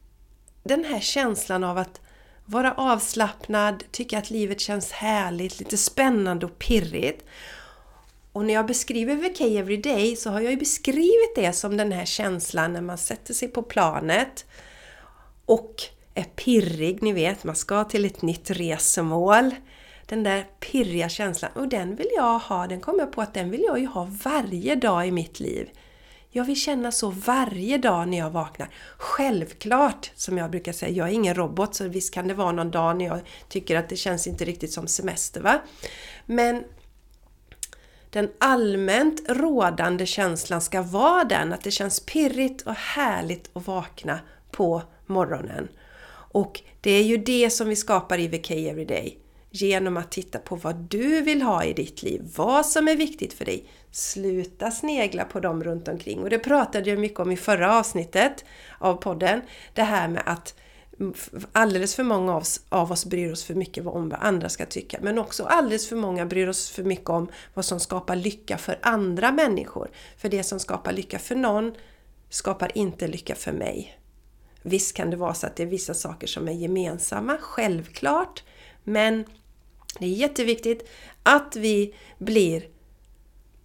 den 0.62 0.84
här 0.84 1.00
känslan 1.00 1.64
av 1.64 1.78
att 1.78 2.00
vara 2.44 2.72
avslappnad, 2.72 3.84
tycka 3.90 4.18
att 4.18 4.30
livet 4.30 4.60
känns 4.60 4.92
härligt, 4.92 5.58
lite 5.58 5.76
spännande 5.76 6.46
och 6.46 6.58
pirrigt. 6.58 7.26
Och 8.36 8.44
när 8.44 8.54
jag 8.54 8.66
beskriver 8.66 9.16
VK 9.16 9.40
Everyday 9.40 10.16
så 10.16 10.30
har 10.30 10.40
jag 10.40 10.50
ju 10.50 10.56
beskrivit 10.56 11.34
det 11.34 11.52
som 11.52 11.76
den 11.76 11.92
här 11.92 12.04
känslan 12.04 12.72
när 12.72 12.80
man 12.80 12.98
sätter 12.98 13.34
sig 13.34 13.48
på 13.48 13.62
planet 13.62 14.44
och 15.46 15.74
är 16.14 16.24
pirrig, 16.24 17.02
ni 17.02 17.12
vet, 17.12 17.44
man 17.44 17.56
ska 17.56 17.84
till 17.84 18.04
ett 18.04 18.22
nytt 18.22 18.50
resmål. 18.50 19.54
Den 20.06 20.22
där 20.22 20.46
pirriga 20.60 21.08
känslan, 21.08 21.50
och 21.54 21.68
den 21.68 21.96
vill 21.96 22.08
jag 22.16 22.38
ha, 22.38 22.66
den 22.66 22.80
kommer 22.80 22.98
jag 22.98 23.12
på 23.12 23.22
att 23.22 23.34
den 23.34 23.50
vill 23.50 23.62
jag 23.62 23.78
ju 23.78 23.86
ha 23.86 24.10
varje 24.24 24.74
dag 24.74 25.08
i 25.08 25.10
mitt 25.10 25.40
liv. 25.40 25.70
Jag 26.30 26.44
vill 26.44 26.60
känna 26.60 26.92
så 26.92 27.10
varje 27.10 27.78
dag 27.78 28.08
när 28.08 28.18
jag 28.18 28.30
vaknar. 28.30 28.68
Självklart, 28.98 30.10
som 30.14 30.38
jag 30.38 30.50
brukar 30.50 30.72
säga, 30.72 30.92
jag 30.92 31.08
är 31.08 31.12
ingen 31.12 31.34
robot 31.34 31.74
så 31.74 31.88
visst 31.88 32.14
kan 32.14 32.28
det 32.28 32.34
vara 32.34 32.52
någon 32.52 32.70
dag 32.70 32.96
när 32.96 33.04
jag 33.06 33.20
tycker 33.48 33.76
att 33.76 33.88
det 33.88 33.96
känns 33.96 34.26
inte 34.26 34.44
riktigt 34.44 34.72
som 34.72 34.86
semester 34.86 35.40
va. 35.40 35.60
Men 36.26 36.64
den 38.10 38.30
allmänt 38.38 39.22
rådande 39.28 40.06
känslan 40.06 40.60
ska 40.60 40.82
vara 40.82 41.24
den 41.24 41.52
att 41.52 41.64
det 41.64 41.70
känns 41.70 42.00
pirrigt 42.00 42.62
och 42.62 42.74
härligt 42.74 43.50
att 43.52 43.66
vakna 43.66 44.18
på 44.50 44.82
morgonen. 45.06 45.68
Och 46.32 46.60
det 46.80 46.90
är 46.90 47.02
ju 47.02 47.16
det 47.16 47.50
som 47.50 47.68
vi 47.68 47.76
skapar 47.76 48.18
i 48.18 48.28
VK 48.28 48.50
Everyday 48.50 49.18
genom 49.50 49.96
att 49.96 50.10
titta 50.10 50.38
på 50.38 50.56
vad 50.56 50.76
du 50.76 51.20
vill 51.20 51.42
ha 51.42 51.64
i 51.64 51.72
ditt 51.72 52.02
liv, 52.02 52.22
vad 52.36 52.66
som 52.66 52.88
är 52.88 52.96
viktigt 52.96 53.32
för 53.32 53.44
dig. 53.44 53.64
Sluta 53.90 54.70
snegla 54.70 55.24
på 55.24 55.40
dem 55.40 55.64
runt 55.64 55.88
omkring. 55.88 56.22
Och 56.22 56.30
det 56.30 56.38
pratade 56.38 56.90
jag 56.90 56.98
mycket 56.98 57.20
om 57.20 57.30
i 57.30 57.36
förra 57.36 57.78
avsnittet 57.78 58.44
av 58.78 58.94
podden. 58.94 59.40
Det 59.74 59.82
här 59.82 60.08
med 60.08 60.22
att 60.26 60.54
alldeles 61.52 61.94
för 61.94 62.02
många 62.02 62.34
av 62.34 62.42
oss, 62.42 62.60
av 62.68 62.92
oss 62.92 63.04
bryr 63.04 63.32
oss 63.32 63.44
för 63.44 63.54
mycket 63.54 63.86
om 63.86 64.08
vad 64.08 64.20
andra 64.22 64.48
ska 64.48 64.66
tycka. 64.66 64.98
Men 65.02 65.18
också 65.18 65.44
alldeles 65.44 65.88
för 65.88 65.96
många 65.96 66.26
bryr 66.26 66.48
oss 66.48 66.70
för 66.70 66.84
mycket 66.84 67.08
om 67.08 67.28
vad 67.54 67.64
som 67.64 67.80
skapar 67.80 68.16
lycka 68.16 68.58
för 68.58 68.78
andra 68.82 69.32
människor. 69.32 69.90
För 70.16 70.28
det 70.28 70.42
som 70.42 70.60
skapar 70.60 70.92
lycka 70.92 71.18
för 71.18 71.34
någon 71.34 71.74
skapar 72.30 72.78
inte 72.78 73.06
lycka 73.06 73.34
för 73.34 73.52
mig. 73.52 73.98
Visst 74.62 74.96
kan 74.96 75.10
det 75.10 75.16
vara 75.16 75.34
så 75.34 75.46
att 75.46 75.56
det 75.56 75.62
är 75.62 75.66
vissa 75.66 75.94
saker 75.94 76.26
som 76.26 76.48
är 76.48 76.52
gemensamma, 76.52 77.38
självklart. 77.40 78.42
Men 78.84 79.24
det 79.98 80.06
är 80.06 80.10
jätteviktigt 80.10 80.88
att 81.22 81.56
vi 81.56 81.94
blir 82.18 82.75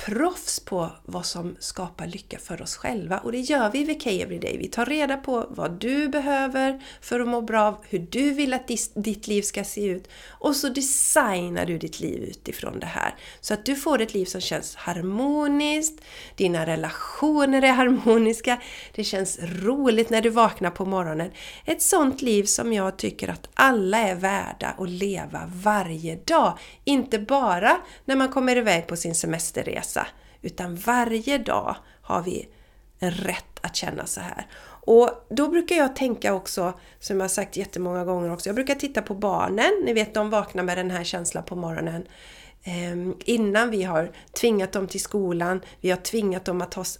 proffs 0.05 0.60
på 0.60 0.91
vad 1.05 1.25
som 1.25 1.55
skapar 1.60 2.08
lycka 2.08 2.38
för 2.39 2.62
oss 2.62 2.75
själva 2.75 3.17
och 3.17 3.31
det 3.31 3.39
gör 3.39 3.72
vi 3.72 3.79
i 3.79 3.84
VK 3.84 4.08
Everyday. 4.08 4.58
Vi 4.58 4.67
tar 4.67 4.86
reda 4.86 5.17
på 5.17 5.46
vad 5.50 5.72
du 5.72 6.08
behöver 6.08 6.81
för 7.01 7.20
att 7.20 7.27
må 7.27 7.41
bra, 7.41 7.81
hur 7.89 8.00
du 8.00 8.34
vill 8.34 8.53
att 8.53 8.67
ditt 8.96 9.27
liv 9.27 9.41
ska 9.41 9.63
se 9.63 9.86
ut 9.86 10.08
och 10.27 10.55
så 10.55 10.70
designar 10.70 11.65
du 11.65 11.77
ditt 11.77 12.00
liv 12.00 12.24
utifrån 12.24 12.79
det 12.79 12.86
här. 12.86 13.15
Så 13.41 13.53
att 13.53 13.65
du 13.65 13.75
får 13.75 14.01
ett 14.01 14.13
liv 14.13 14.25
som 14.25 14.41
känns 14.41 14.75
harmoniskt, 14.75 16.01
dina 16.36 16.65
relationer 16.65 17.62
är 17.62 17.72
harmoniska, 17.72 18.62
det 18.96 19.03
känns 19.03 19.39
roligt 19.41 20.10
när 20.10 20.22
du 20.22 20.29
vaknar 20.29 20.72
på 20.72 20.86
morgonen. 20.86 21.31
Ett 21.65 21.81
sånt 21.81 22.22
liv 22.22 22.43
som 22.43 22.74
jag 22.74 22.98
tycker 22.98 23.29
att 23.29 23.50
alla 23.53 23.98
är 23.98 24.15
värda 24.15 24.67
att 24.77 24.89
leva 24.89 25.51
varje 25.55 26.15
dag. 26.15 26.58
Inte 26.84 27.20
bara 27.20 27.77
när 28.05 28.15
man 28.15 28.29
kommer 28.29 28.55
iväg 28.55 28.88
på 28.88 28.96
sin 28.96 29.15
semesterresa 29.15 29.90
resa. 29.91 30.07
Utan 30.41 30.75
varje 30.75 31.38
dag 31.38 31.75
har 32.01 32.21
vi 32.21 32.48
en 33.00 33.12
rätt 33.12 33.60
att 33.62 33.75
känna 33.75 34.05
så 34.05 34.21
här. 34.21 34.48
Och 34.83 35.10
då 35.29 35.48
brukar 35.48 35.75
jag 35.75 35.95
tänka 35.95 36.33
också, 36.33 36.74
som 37.00 37.17
jag 37.17 37.24
har 37.24 37.29
sagt 37.29 37.57
jättemånga 37.57 38.05
gånger 38.05 38.33
också, 38.33 38.50
jag 38.50 38.55
brukar 38.55 38.75
titta 38.75 39.01
på 39.01 39.15
barnen. 39.15 39.71
Ni 39.86 39.93
vet, 39.93 40.13
de 40.13 40.29
vaknar 40.29 40.63
med 40.63 40.77
den 40.77 40.91
här 40.91 41.03
känslan 41.03 41.43
på 41.43 41.55
morgonen. 41.55 42.05
Eh, 42.63 43.15
innan 43.25 43.69
vi 43.69 43.83
har 43.83 44.12
tvingat 44.39 44.71
dem 44.71 44.88
till 44.88 45.01
skolan, 45.01 45.62
vi 45.81 45.89
har 45.89 45.98
tvingat 45.98 46.45
dem 46.45 46.62
att 46.62 46.98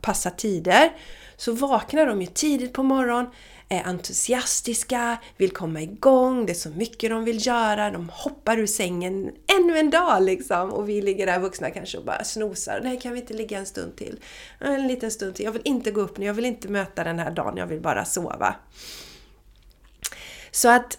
passa 0.00 0.30
tider, 0.30 0.90
så 1.36 1.52
vaknar 1.52 2.06
de 2.06 2.20
ju 2.20 2.26
tidigt 2.26 2.72
på 2.72 2.82
morgonen 2.82 3.30
är 3.68 3.82
entusiastiska, 3.82 5.18
vill 5.36 5.50
komma 5.50 5.82
igång, 5.82 6.46
det 6.46 6.52
är 6.52 6.54
så 6.54 6.70
mycket 6.70 7.10
de 7.10 7.24
vill 7.24 7.46
göra, 7.46 7.90
de 7.90 8.08
hoppar 8.08 8.58
ur 8.58 8.66
sängen 8.66 9.32
ännu 9.58 9.78
en 9.78 9.90
dag 9.90 10.22
liksom. 10.22 10.72
Och 10.72 10.88
vi 10.88 11.02
ligger 11.02 11.26
där 11.26 11.38
vuxna 11.38 11.70
kanske 11.70 11.98
och 11.98 12.04
bara 12.04 12.24
snosar. 12.24 12.80
Nej, 12.84 13.00
kan 13.00 13.12
vi 13.12 13.20
inte 13.20 13.34
ligga 13.34 13.58
en 13.58 13.66
stund 13.66 13.96
till? 13.96 14.20
En 14.58 14.88
liten 14.88 15.10
stund 15.10 15.34
till. 15.34 15.44
Jag 15.44 15.52
vill 15.52 15.62
inte 15.64 15.90
gå 15.90 16.00
upp 16.00 16.18
nu, 16.18 16.26
jag 16.26 16.34
vill 16.34 16.44
inte 16.44 16.68
möta 16.68 17.04
den 17.04 17.18
här 17.18 17.30
dagen, 17.30 17.56
jag 17.56 17.66
vill 17.66 17.80
bara 17.80 18.04
sova. 18.04 18.54
Så 20.50 20.68
att 20.68 20.98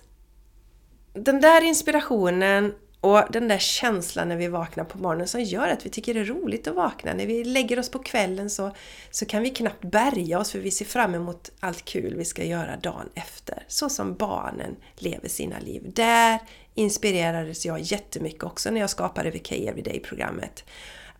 den 1.14 1.42
där 1.42 1.62
inspirationen 1.62 2.74
och 3.02 3.24
den 3.30 3.48
där 3.48 3.58
känslan 3.58 4.30
när 4.30 4.38
vi 4.38 4.48
vaknar 4.48 4.84
på 4.84 4.98
morgonen 4.98 5.28
som 5.28 5.44
gör 5.44 5.68
att 5.68 5.86
vi 5.86 5.90
tycker 5.90 6.14
det 6.14 6.20
är 6.20 6.26
roligt 6.26 6.68
att 6.68 6.76
vakna. 6.76 7.14
När 7.14 7.26
vi 7.26 7.44
lägger 7.44 7.80
oss 7.80 7.90
på 7.90 8.00
kvällen 8.00 8.50
så, 8.50 8.72
så 9.12 9.26
kan 9.26 9.44
vi 9.44 9.50
knappt 9.50 9.82
bärga 9.82 10.40
oss 10.40 10.52
för 10.52 10.60
vi 10.60 10.72
ser 10.72 10.86
fram 10.86 11.16
emot 11.16 11.52
allt 11.60 11.86
kul 11.86 12.16
vi 12.16 12.26
ska 12.26 12.44
göra 12.44 12.78
dagen 12.78 13.10
efter. 13.16 13.64
Så 13.68 13.90
som 13.90 14.16
barnen 14.16 14.76
lever 14.96 15.30
sina 15.30 15.60
liv. 15.60 15.92
Där 15.96 16.40
inspirerades 16.74 17.66
jag 17.66 17.80
jättemycket 17.80 18.44
också 18.44 18.72
när 18.72 18.82
jag 18.82 18.90
skapade 18.90 19.32
VK 19.32 19.52
Everyday-programmet 19.52 20.64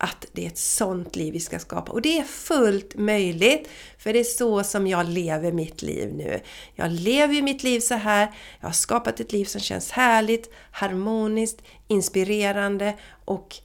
att 0.02 0.26
det 0.32 0.44
är 0.44 0.48
ett 0.48 0.58
sånt 0.58 1.16
liv 1.16 1.34
vi 1.34 1.40
ska 1.40 1.60
skapa. 1.60 1.92
Och 1.92 2.02
det 2.02 2.20
är 2.20 2.24
fullt 2.24 2.96
möjligt, 2.96 3.70
för 3.98 4.14
det 4.14 4.20
är 4.20 4.24
så 4.24 4.64
som 4.64 4.88
jag 4.88 5.10
lever 5.10 5.52
mitt 5.52 5.82
liv 5.82 6.14
nu. 6.14 6.40
Jag 6.76 6.92
lever 6.92 7.34
ju 7.34 7.42
mitt 7.42 7.64
liv 7.64 7.80
så 7.80 7.94
här, 7.94 8.34
jag 8.60 8.68
har 8.68 8.74
skapat 8.74 9.20
ett 9.20 9.32
liv 9.32 9.46
som 9.46 9.62
känns 9.62 9.92
härligt, 9.92 10.52
harmoniskt, 10.72 11.62
inspirerande 11.88 12.98
och, 13.26 13.56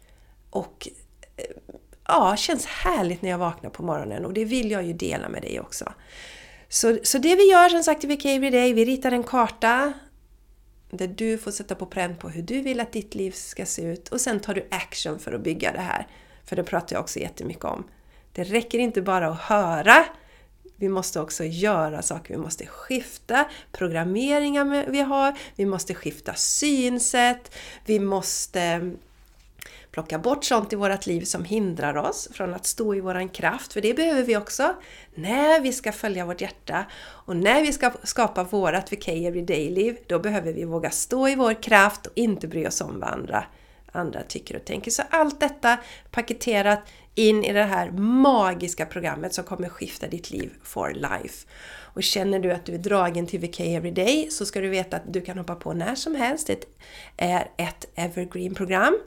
och 0.50 0.88
eh, 1.36 1.44
ja, 2.08 2.36
känns 2.36 2.66
härligt 2.66 3.22
när 3.22 3.30
jag 3.30 3.38
vaknar 3.38 3.70
på 3.70 3.82
morgonen 3.82 4.24
och 4.24 4.32
det 4.32 4.44
vill 4.44 4.70
jag 4.70 4.84
ju 4.84 4.92
dela 4.92 5.28
med 5.28 5.42
dig 5.42 5.60
också. 5.60 5.92
Så, 6.68 6.98
så 7.02 7.18
det 7.18 7.36
vi 7.36 7.50
gör 7.50 7.68
som 7.68 7.82
sagt 7.82 8.04
i 8.04 8.06
VK 8.06 8.24
Everyday, 8.24 8.72
vi 8.72 8.84
ritar 8.84 9.12
en 9.12 9.24
karta 9.24 9.92
där 10.90 11.06
du 11.06 11.38
får 11.38 11.50
sätta 11.50 11.74
på 11.74 11.86
pränt 11.86 12.18
på 12.18 12.28
hur 12.28 12.42
du 12.42 12.60
vill 12.60 12.80
att 12.80 12.92
ditt 12.92 13.14
liv 13.14 13.30
ska 13.30 13.66
se 13.66 13.82
ut 13.82 14.08
och 14.08 14.20
sen 14.20 14.40
tar 14.40 14.54
du 14.54 14.66
action 14.70 15.18
för 15.18 15.32
att 15.32 15.40
bygga 15.40 15.72
det 15.72 15.80
här. 15.80 16.06
För 16.44 16.56
det 16.56 16.64
pratar 16.64 16.96
jag 16.96 17.02
också 17.02 17.18
jättemycket 17.18 17.64
om. 17.64 17.84
Det 18.32 18.44
räcker 18.44 18.78
inte 18.78 19.02
bara 19.02 19.28
att 19.28 19.40
höra, 19.40 20.04
vi 20.76 20.88
måste 20.88 21.20
också 21.20 21.44
göra 21.44 22.02
saker. 22.02 22.34
Vi 22.34 22.40
måste 22.40 22.66
skifta 22.66 23.44
programmeringar 23.72 24.84
vi 24.88 25.00
har, 25.00 25.34
vi 25.56 25.66
måste 25.66 25.94
skifta 25.94 26.34
synsätt, 26.34 27.54
vi 27.84 28.00
måste 28.00 28.60
mm, 28.60 28.96
plocka 29.90 30.18
bort 30.18 30.44
sånt 30.44 30.72
i 30.72 30.76
vårt 30.76 31.06
liv 31.06 31.24
som 31.24 31.44
hindrar 31.44 31.96
oss 31.96 32.28
från 32.32 32.54
att 32.54 32.66
stå 32.66 32.94
i 32.94 33.00
våran 33.00 33.28
kraft, 33.28 33.72
för 33.72 33.80
det 33.80 33.94
behöver 33.94 34.22
vi 34.22 34.36
också. 34.36 34.74
När 35.14 35.60
vi 35.60 35.72
ska 35.72 35.92
följa 35.92 36.26
vårt 36.26 36.40
hjärta 36.40 36.84
och 37.02 37.36
när 37.36 37.62
vi 37.62 37.72
ska 37.72 37.92
skapa 38.02 38.44
vårat 38.44 38.92
VK 38.92 39.08
Everyday-liv, 39.08 39.98
då 40.06 40.18
behöver 40.18 40.52
vi 40.52 40.64
våga 40.64 40.90
stå 40.90 41.28
i 41.28 41.34
vår 41.34 41.62
kraft 41.62 42.06
och 42.06 42.12
inte 42.14 42.48
bry 42.48 42.66
oss 42.66 42.80
om 42.80 43.00
vad 43.00 43.10
andra 43.10 43.44
andra 43.96 44.22
tycker 44.22 44.56
och 44.56 44.64
tänker. 44.64 44.90
Så 44.90 45.02
allt 45.10 45.40
detta 45.40 45.78
paketerat 46.10 46.80
in 47.14 47.44
i 47.44 47.52
det 47.52 47.64
här 47.64 47.90
magiska 47.90 48.86
programmet 48.86 49.34
som 49.34 49.44
kommer 49.44 49.68
skifta 49.68 50.06
ditt 50.06 50.30
liv 50.30 50.52
for 50.62 50.92
life. 50.94 51.46
Och 51.94 52.02
känner 52.02 52.38
du 52.38 52.52
att 52.52 52.64
du 52.64 52.74
är 52.74 52.78
dragen 52.78 53.26
till 53.26 53.40
VK 53.40 53.60
Everyday 53.60 54.30
så 54.30 54.46
ska 54.46 54.60
du 54.60 54.68
veta 54.68 54.96
att 54.96 55.12
du 55.12 55.20
kan 55.20 55.38
hoppa 55.38 55.54
på 55.54 55.72
när 55.72 55.94
som 55.94 56.14
helst. 56.14 56.46
Det 56.46 56.64
är 57.16 57.50
ett 57.56 57.86
evergreen-program. 57.94 58.98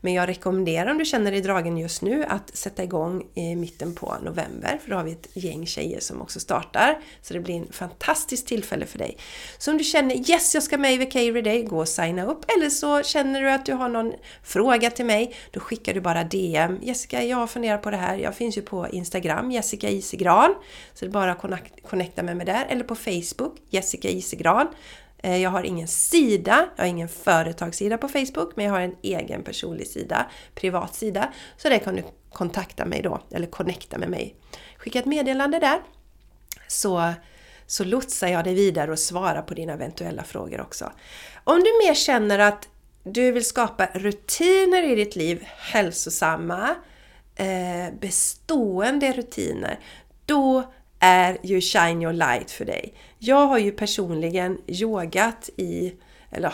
Men 0.00 0.12
jag 0.12 0.28
rekommenderar 0.28 0.90
om 0.90 0.98
du 0.98 1.04
känner 1.04 1.30
dig 1.30 1.40
dragen 1.40 1.78
just 1.78 2.02
nu 2.02 2.24
att 2.28 2.56
sätta 2.56 2.84
igång 2.84 3.26
i 3.34 3.56
mitten 3.56 3.94
på 3.94 4.14
november. 4.22 4.78
För 4.82 4.90
då 4.90 4.96
har 4.96 5.04
vi 5.04 5.12
ett 5.12 5.28
gäng 5.32 5.66
tjejer 5.66 6.00
som 6.00 6.22
också 6.22 6.40
startar. 6.40 6.98
Så 7.22 7.34
det 7.34 7.40
blir 7.40 7.54
en 7.54 7.72
fantastiskt 7.72 8.46
tillfälle 8.46 8.86
för 8.86 8.98
dig. 8.98 9.16
Så 9.58 9.70
om 9.70 9.78
du 9.78 9.84
känner 9.84 10.30
yes, 10.30 10.54
jag 10.54 10.62
ska 10.62 10.78
med 10.78 10.94
i 10.94 10.96
VK 10.96 11.16
Everyday, 11.16 11.62
gå 11.62 11.78
och 11.78 11.88
signa 11.88 12.24
upp. 12.24 12.44
Eller 12.56 12.70
så 12.70 13.02
känner 13.02 13.42
du 13.42 13.50
att 13.50 13.66
du 13.66 13.72
har 13.72 13.88
någon 13.88 14.12
fråga 14.42 14.90
till 14.90 15.06
mig, 15.06 15.34
då 15.50 15.60
skickar 15.60 15.94
du 15.94 16.00
bara 16.00 16.24
DM. 16.24 16.78
Jessica, 16.82 17.22
jag 17.22 17.50
funderar 17.50 17.78
på 17.78 17.90
det 17.90 17.96
här. 17.96 18.16
Jag 18.16 18.34
finns 18.34 18.58
ju 18.58 18.62
på 18.62 18.88
Instagram, 18.88 19.50
Jessica 19.50 19.88
Isigran. 19.88 20.54
Så 20.94 21.04
det 21.04 21.08
är 21.08 21.12
bara 21.12 21.32
att 21.32 21.62
connecta 21.88 22.22
med 22.22 22.33
mig 22.34 22.46
där. 22.46 22.66
Eller 22.68 22.84
på 22.84 22.94
Facebook, 22.94 23.56
Jessica 23.70 24.08
Isegran. 24.08 24.68
Eh, 25.24 25.36
jag 25.36 25.50
har 25.50 25.62
ingen 25.62 25.88
sida, 25.88 26.68
jag 26.76 26.84
har 26.84 26.88
ingen 26.88 27.08
företagssida 27.08 27.98
på 27.98 28.08
Facebook, 28.08 28.56
men 28.56 28.64
jag 28.66 28.72
har 28.72 28.80
en 28.80 28.96
egen 29.02 29.42
personlig 29.42 29.86
sida, 29.86 30.26
privat 30.54 30.94
sida. 30.94 31.32
Så 31.56 31.68
där 31.68 31.78
kan 31.78 31.96
du 31.96 32.02
kontakta 32.32 32.84
mig 32.84 33.02
då, 33.02 33.20
eller 33.30 33.46
connecta 33.46 33.98
med 33.98 34.08
mig. 34.08 34.36
Skicka 34.78 34.98
ett 34.98 35.06
meddelande 35.06 35.58
där. 35.58 35.80
Så, 36.68 37.12
så 37.66 37.84
lotsar 37.84 38.28
jag 38.28 38.44
dig 38.44 38.54
vidare 38.54 38.92
och 38.92 38.98
svarar 38.98 39.42
på 39.42 39.54
dina 39.54 39.72
eventuella 39.72 40.22
frågor 40.22 40.60
också. 40.60 40.92
Om 41.44 41.58
du 41.58 41.86
mer 41.86 41.94
känner 41.94 42.38
att 42.38 42.68
du 43.04 43.32
vill 43.32 43.44
skapa 43.44 43.88
rutiner 43.94 44.82
i 44.82 44.94
ditt 44.94 45.16
liv, 45.16 45.44
hälsosamma, 45.58 46.74
eh, 47.36 47.94
bestående 48.00 49.12
rutiner, 49.12 49.78
då 50.26 50.72
är 51.04 51.38
ju 51.42 51.60
Shine 51.60 52.02
Your 52.02 52.12
Light 52.12 52.50
för 52.50 52.64
dig. 52.64 52.94
Jag 53.18 53.46
har 53.46 53.58
ju 53.58 53.72
personligen 53.72 54.58
yogat 54.66 55.50
i, 55.56 55.94
eller 56.30 56.52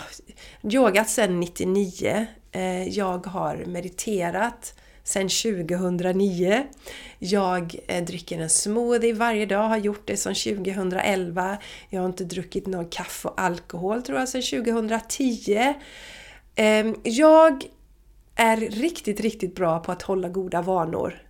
yogat 0.62 1.10
sedan 1.10 1.40
99. 1.40 2.26
Eh, 2.52 2.88
jag 2.88 3.26
har 3.26 3.64
mediterat 3.66 4.74
sedan 5.04 5.28
2009. 5.28 6.66
Jag 7.18 7.76
eh, 7.88 8.04
dricker 8.04 8.38
en 8.40 8.50
smoothie 8.50 9.14
varje 9.14 9.46
dag, 9.46 9.68
har 9.68 9.76
gjort 9.76 10.06
det 10.06 10.16
sedan 10.16 10.34
2011. 10.34 11.58
Jag 11.88 12.00
har 12.00 12.08
inte 12.08 12.24
druckit 12.24 12.66
någon 12.66 12.88
kaffe 12.88 13.28
och 13.28 13.40
alkohol 13.40 14.02
tror 14.02 14.18
jag 14.18 14.28
sedan 14.28 14.64
2010. 14.64 15.74
Ehm, 16.54 16.96
jag 17.02 17.64
är 18.34 18.56
riktigt, 18.56 19.20
riktigt 19.20 19.54
bra 19.54 19.78
på 19.78 19.92
att 19.92 20.02
hålla 20.02 20.28
goda 20.28 20.62
vanor. 20.62 21.22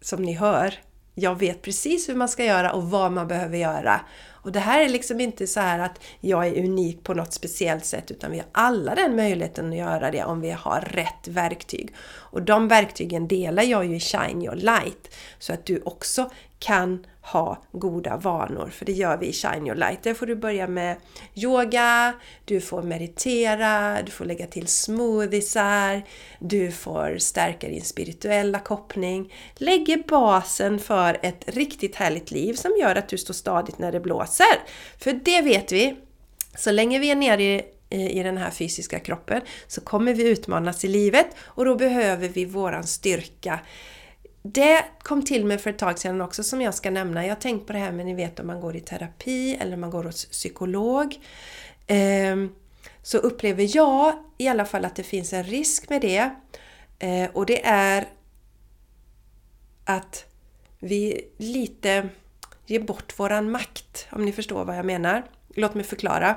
Som 0.00 0.22
ni 0.22 0.32
hör. 0.32 0.74
Jag 1.14 1.38
vet 1.38 1.62
precis 1.62 2.08
hur 2.08 2.14
man 2.14 2.28
ska 2.28 2.44
göra 2.44 2.72
och 2.72 2.90
vad 2.90 3.12
man 3.12 3.28
behöver 3.28 3.58
göra. 3.58 4.00
Och 4.44 4.52
det 4.52 4.60
här 4.60 4.84
är 4.84 4.88
liksom 4.88 5.20
inte 5.20 5.46
så 5.46 5.60
här 5.60 5.78
att 5.78 6.00
jag 6.20 6.46
är 6.46 6.64
unik 6.64 7.02
på 7.02 7.14
något 7.14 7.32
speciellt 7.32 7.84
sätt 7.84 8.10
utan 8.10 8.30
vi 8.30 8.38
har 8.38 8.46
alla 8.52 8.94
den 8.94 9.16
möjligheten 9.16 9.70
att 9.70 9.78
göra 9.78 10.10
det 10.10 10.24
om 10.24 10.40
vi 10.40 10.50
har 10.50 10.80
rätt 10.80 11.28
verktyg. 11.28 11.94
Och 12.04 12.42
de 12.42 12.68
verktygen 12.68 13.28
delar 13.28 13.62
jag 13.62 13.84
ju 13.86 13.96
i 13.96 14.00
Shine 14.00 14.42
Your 14.42 14.56
Light 14.56 15.14
så 15.38 15.52
att 15.52 15.66
du 15.66 15.82
också 15.84 16.30
kan 16.58 17.06
ha 17.24 17.62
goda 17.72 18.16
vanor. 18.16 18.68
För 18.68 18.84
det 18.84 18.92
gör 18.92 19.16
vi 19.16 19.26
i 19.26 19.32
Shine 19.32 19.66
Your 19.66 19.74
Light. 19.74 20.02
Där 20.02 20.14
får 20.14 20.26
du 20.26 20.36
börja 20.36 20.66
med 20.66 20.96
yoga, 21.34 22.14
du 22.44 22.60
får 22.60 22.82
meditera, 22.82 24.02
du 24.02 24.10
får 24.10 24.24
lägga 24.24 24.46
till 24.46 24.66
smoothiesar, 24.66 26.02
du 26.38 26.72
får 26.72 27.18
stärka 27.18 27.68
din 27.68 27.84
spirituella 27.84 28.58
koppling. 28.58 29.32
Lägger 29.54 30.02
basen 30.08 30.78
för 30.78 31.18
ett 31.22 31.44
riktigt 31.46 31.96
härligt 31.96 32.30
liv 32.30 32.54
som 32.54 32.76
gör 32.80 32.96
att 32.96 33.08
du 33.08 33.18
står 33.18 33.34
stadigt 33.34 33.78
när 33.78 33.92
det 33.92 34.00
blåser. 34.00 34.62
För 34.98 35.12
det 35.12 35.40
vet 35.42 35.72
vi, 35.72 35.96
så 36.56 36.70
länge 36.70 36.98
vi 36.98 37.10
är 37.10 37.16
nere 37.16 37.42
i 37.42 37.62
i 37.94 38.22
den 38.22 38.36
här 38.36 38.50
fysiska 38.50 38.98
kroppen 38.98 39.40
så 39.66 39.80
kommer 39.80 40.14
vi 40.14 40.28
utmanas 40.28 40.84
i 40.84 40.88
livet 40.88 41.26
och 41.44 41.64
då 41.64 41.76
behöver 41.76 42.28
vi 42.28 42.44
våran 42.44 42.84
styrka 42.84 43.60
det 44.46 44.84
kom 45.02 45.24
till 45.24 45.44
mig 45.44 45.58
för 45.58 45.70
ett 45.70 45.78
tag 45.78 45.98
sedan 45.98 46.20
också 46.20 46.42
som 46.42 46.60
jag 46.60 46.74
ska 46.74 46.90
nämna. 46.90 47.26
Jag 47.26 47.34
har 47.34 47.40
tänkt 47.40 47.66
på 47.66 47.72
det 47.72 47.78
här 47.78 47.92
med 47.92 48.06
ni 48.06 48.14
vet 48.14 48.40
om 48.40 48.46
man 48.46 48.60
går 48.60 48.76
i 48.76 48.80
terapi 48.80 49.56
eller 49.60 49.76
man 49.76 49.90
går 49.90 50.04
hos 50.04 50.24
psykolog. 50.24 51.20
Ehm, 51.86 52.54
så 53.02 53.18
upplever 53.18 53.76
jag 53.76 54.12
i 54.38 54.48
alla 54.48 54.64
fall 54.64 54.84
att 54.84 54.96
det 54.96 55.02
finns 55.02 55.32
en 55.32 55.44
risk 55.44 55.88
med 55.88 56.00
det. 56.00 56.30
Eh, 56.98 57.30
och 57.32 57.46
det 57.46 57.66
är 57.66 58.08
att 59.84 60.24
vi 60.78 61.28
lite 61.36 62.08
ger 62.66 62.80
bort 62.80 63.18
våran 63.18 63.50
makt, 63.50 64.06
om 64.10 64.24
ni 64.24 64.32
förstår 64.32 64.64
vad 64.64 64.78
jag 64.78 64.86
menar. 64.86 65.24
Låt 65.54 65.74
mig 65.74 65.84
förklara. 65.84 66.36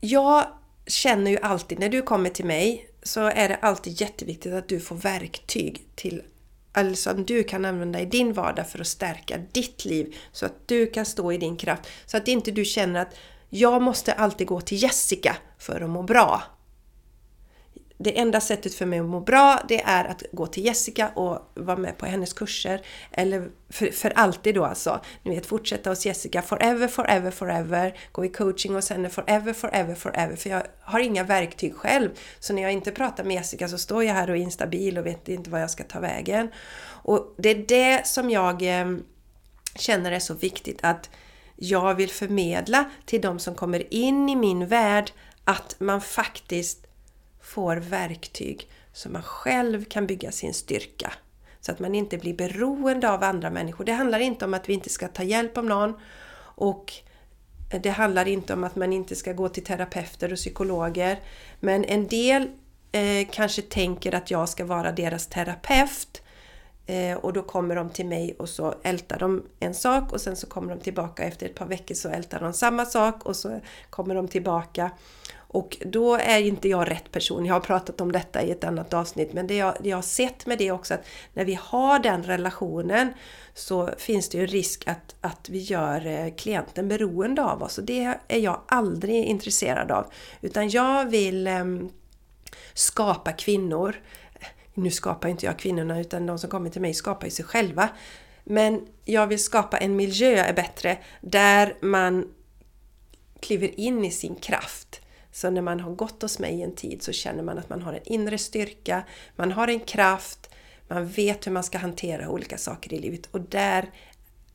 Jag 0.00 0.46
känner 0.86 1.30
ju 1.30 1.38
alltid 1.38 1.78
när 1.78 1.88
du 1.88 2.02
kommer 2.02 2.30
till 2.30 2.44
mig 2.44 2.90
så 3.06 3.20
är 3.20 3.48
det 3.48 3.56
alltid 3.56 4.00
jätteviktigt 4.00 4.54
att 4.54 4.68
du 4.68 4.80
får 4.80 4.96
verktyg 4.96 5.82
till 5.94 6.22
Alltså 6.72 7.14
som 7.14 7.24
du 7.24 7.44
kan 7.44 7.64
använda 7.64 8.00
i 8.00 8.06
din 8.06 8.32
vardag 8.32 8.68
för 8.68 8.80
att 8.80 8.86
stärka 8.86 9.38
ditt 9.52 9.84
liv 9.84 10.16
så 10.32 10.46
att 10.46 10.68
du 10.68 10.86
kan 10.86 11.06
stå 11.06 11.32
i 11.32 11.38
din 11.38 11.56
kraft. 11.56 11.88
Så 12.06 12.16
att 12.16 12.28
inte 12.28 12.50
du 12.50 12.64
känner 12.64 13.00
att 13.00 13.16
jag 13.48 13.82
måste 13.82 14.12
alltid 14.12 14.46
gå 14.46 14.60
till 14.60 14.82
Jessica 14.82 15.36
för 15.58 15.80
att 15.80 15.90
må 15.90 16.02
bra 16.02 16.42
det 17.98 18.18
enda 18.18 18.40
sättet 18.40 18.74
för 18.74 18.86
mig 18.86 18.98
att 18.98 19.06
må 19.06 19.20
bra 19.20 19.60
det 19.68 19.82
är 19.82 20.04
att 20.04 20.22
gå 20.32 20.46
till 20.46 20.64
Jessica 20.64 21.08
och 21.08 21.52
vara 21.54 21.76
med 21.76 21.98
på 21.98 22.06
hennes 22.06 22.32
kurser. 22.32 22.80
Eller 23.10 23.48
för, 23.70 23.86
för 23.86 24.10
alltid 24.10 24.54
då 24.54 24.64
alltså. 24.64 25.00
Ni 25.22 25.34
vet 25.34 25.46
fortsätta 25.46 25.90
hos 25.90 26.06
Jessica 26.06 26.42
forever, 26.42 26.88
forever, 26.88 27.30
forever. 27.30 27.98
Gå 28.12 28.24
i 28.24 28.28
coaching 28.28 28.74
hos 28.74 28.90
henne 28.90 29.08
forever, 29.08 29.52
forever, 29.52 29.94
forever. 29.94 30.36
För 30.36 30.50
jag 30.50 30.62
har 30.80 31.00
inga 31.00 31.24
verktyg 31.24 31.74
själv. 31.74 32.10
Så 32.38 32.52
när 32.52 32.62
jag 32.62 32.72
inte 32.72 32.92
pratar 32.92 33.24
med 33.24 33.34
Jessica 33.34 33.68
så 33.68 33.78
står 33.78 34.04
jag 34.04 34.14
här 34.14 34.30
och 34.30 34.36
är 34.36 34.40
instabil 34.40 34.98
och 34.98 35.06
vet 35.06 35.28
inte 35.28 35.50
vad 35.50 35.62
jag 35.62 35.70
ska 35.70 35.84
ta 35.84 36.00
vägen. 36.00 36.50
Och 36.88 37.34
det 37.38 37.48
är 37.48 37.64
det 37.68 38.06
som 38.06 38.30
jag 38.30 38.80
eh, 38.80 38.96
känner 39.74 40.12
är 40.12 40.20
så 40.20 40.34
viktigt 40.34 40.78
att 40.82 41.10
jag 41.56 41.94
vill 41.94 42.10
förmedla 42.10 42.90
till 43.04 43.20
de 43.20 43.38
som 43.38 43.54
kommer 43.54 43.94
in 43.94 44.28
i 44.28 44.36
min 44.36 44.66
värld 44.66 45.10
att 45.44 45.76
man 45.78 46.00
faktiskt 46.00 46.85
får 47.46 47.76
verktyg 47.76 48.70
så 48.92 49.08
man 49.08 49.22
själv 49.22 49.84
kan 49.84 50.06
bygga 50.06 50.32
sin 50.32 50.54
styrka. 50.54 51.12
Så 51.60 51.72
att 51.72 51.78
man 51.78 51.94
inte 51.94 52.18
blir 52.18 52.34
beroende 52.34 53.10
av 53.10 53.22
andra 53.22 53.50
människor. 53.50 53.84
Det 53.84 53.92
handlar 53.92 54.18
inte 54.18 54.44
om 54.44 54.54
att 54.54 54.68
vi 54.68 54.72
inte 54.72 54.90
ska 54.90 55.08
ta 55.08 55.22
hjälp 55.22 55.58
av 55.58 55.64
någon 55.64 55.94
och 56.38 56.92
det 57.82 57.90
handlar 57.90 58.28
inte 58.28 58.52
om 58.52 58.64
att 58.64 58.76
man 58.76 58.92
inte 58.92 59.16
ska 59.16 59.32
gå 59.32 59.48
till 59.48 59.64
terapeuter 59.64 60.32
och 60.32 60.38
psykologer. 60.38 61.20
Men 61.60 61.84
en 61.84 62.06
del 62.06 62.50
eh, 62.92 63.28
kanske 63.30 63.62
tänker 63.62 64.14
att 64.14 64.30
jag 64.30 64.48
ska 64.48 64.64
vara 64.64 64.92
deras 64.92 65.26
terapeut 65.26 66.22
eh, 66.86 67.16
och 67.16 67.32
då 67.32 67.42
kommer 67.42 67.76
de 67.76 67.90
till 67.90 68.06
mig 68.06 68.36
och 68.38 68.48
så 68.48 68.74
ältar 68.82 69.18
de 69.18 69.46
en 69.60 69.74
sak 69.74 70.12
och 70.12 70.20
sen 70.20 70.36
så 70.36 70.46
kommer 70.46 70.74
de 70.74 70.80
tillbaka 70.80 71.22
efter 71.22 71.46
ett 71.46 71.54
par 71.54 71.66
veckor 71.66 71.94
så 71.94 72.08
ältar 72.08 72.40
de 72.40 72.52
samma 72.52 72.84
sak 72.84 73.26
och 73.26 73.36
så 73.36 73.60
kommer 73.90 74.14
de 74.14 74.28
tillbaka 74.28 74.90
och 75.48 75.76
då 75.86 76.14
är 76.14 76.38
inte 76.38 76.68
jag 76.68 76.90
rätt 76.90 77.12
person. 77.12 77.46
Jag 77.46 77.54
har 77.54 77.60
pratat 77.60 78.00
om 78.00 78.12
detta 78.12 78.42
i 78.42 78.50
ett 78.50 78.64
annat 78.64 78.94
avsnitt. 78.94 79.32
Men 79.32 79.46
det 79.46 79.54
jag, 79.54 79.76
det 79.80 79.88
jag 79.88 79.96
har 79.96 80.02
sett 80.02 80.46
med 80.46 80.58
det 80.58 80.70
också 80.70 80.94
att 80.94 81.06
när 81.34 81.44
vi 81.44 81.58
har 81.62 81.98
den 81.98 82.22
relationen 82.22 83.12
så 83.54 83.90
finns 83.98 84.28
det 84.28 84.38
ju 84.38 84.46
risk 84.46 84.88
att, 84.88 85.14
att 85.20 85.48
vi 85.48 85.58
gör 85.58 86.06
eh, 86.06 86.34
klienten 86.34 86.88
beroende 86.88 87.44
av 87.44 87.62
oss. 87.62 87.78
Och 87.78 87.84
det 87.84 88.14
är 88.28 88.38
jag 88.38 88.60
aldrig 88.68 89.24
intresserad 89.24 89.90
av. 89.90 90.06
Utan 90.40 90.68
jag 90.68 91.10
vill 91.10 91.46
eh, 91.46 91.64
skapa 92.74 93.32
kvinnor. 93.32 93.96
Nu 94.74 94.90
skapar 94.90 95.28
inte 95.28 95.46
jag 95.46 95.58
kvinnorna 95.58 96.00
utan 96.00 96.26
de 96.26 96.38
som 96.38 96.50
kommer 96.50 96.70
till 96.70 96.82
mig 96.82 96.94
skapar 96.94 97.26
ju 97.26 97.30
sig 97.30 97.44
själva. 97.44 97.88
Men 98.44 98.86
jag 99.04 99.26
vill 99.26 99.44
skapa 99.44 99.76
en 99.76 99.96
miljö 99.96 100.36
är 100.36 100.52
bättre 100.52 100.98
där 101.20 101.76
man 101.80 102.28
kliver 103.40 103.80
in 103.80 104.04
i 104.04 104.10
sin 104.10 104.34
kraft. 104.34 105.00
Så 105.36 105.50
när 105.50 105.62
man 105.62 105.80
har 105.80 105.92
gått 105.92 106.22
hos 106.22 106.38
mig 106.38 106.62
en 106.62 106.74
tid 106.74 107.02
så 107.02 107.12
känner 107.12 107.42
man 107.42 107.58
att 107.58 107.68
man 107.68 107.82
har 107.82 107.92
en 107.92 108.02
inre 108.04 108.38
styrka, 108.38 109.04
man 109.36 109.52
har 109.52 109.68
en 109.68 109.80
kraft, 109.80 110.50
man 110.88 111.06
vet 111.06 111.46
hur 111.46 111.52
man 111.52 111.64
ska 111.64 111.78
hantera 111.78 112.28
olika 112.28 112.58
saker 112.58 112.92
i 112.94 112.98
livet 112.98 113.28
och 113.30 113.40
där 113.40 113.90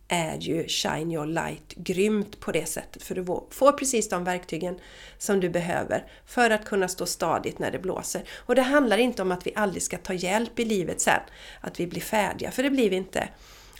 är 0.08 0.38
ju 0.38 0.67
Shine 0.67 1.12
Your 1.12 1.26
Light 1.26 1.74
grymt 1.76 2.39
på 2.39 2.52
det 2.52 2.65
sättet. 2.65 3.04
För 3.04 3.15
du 3.15 3.26
får 3.50 3.72
precis 3.72 4.10
de 4.10 4.24
verktygen 4.24 4.80
som 5.17 5.39
du 5.39 5.50
behöver 5.50 6.06
för 6.26 6.50
att 6.50 6.65
kunna 6.65 6.88
stå 6.88 7.06
stadigt 7.06 7.60
när 7.60 7.72
det 7.72 7.80
blåser. 7.80 8.24
Och 8.36 8.56
det 8.56 8.62
handlar 8.62 8.98
inte 8.98 9.22
om 9.22 9.32
att 9.32 9.48
vi 9.48 9.54
aldrig 9.56 9.84
ska 9.84 9.98
ta 9.98 10.13
hjälp 10.13 10.60
i 10.60 10.65
livet 10.65 11.02
sen, 11.02 11.22
att 11.62 11.80
vi 11.80 11.88
blir 11.88 12.02
färdiga, 12.02 12.52
för 12.52 12.63
det 12.63 12.70
blir 12.70 12.89
vi 12.89 12.96
inte. 12.96 13.30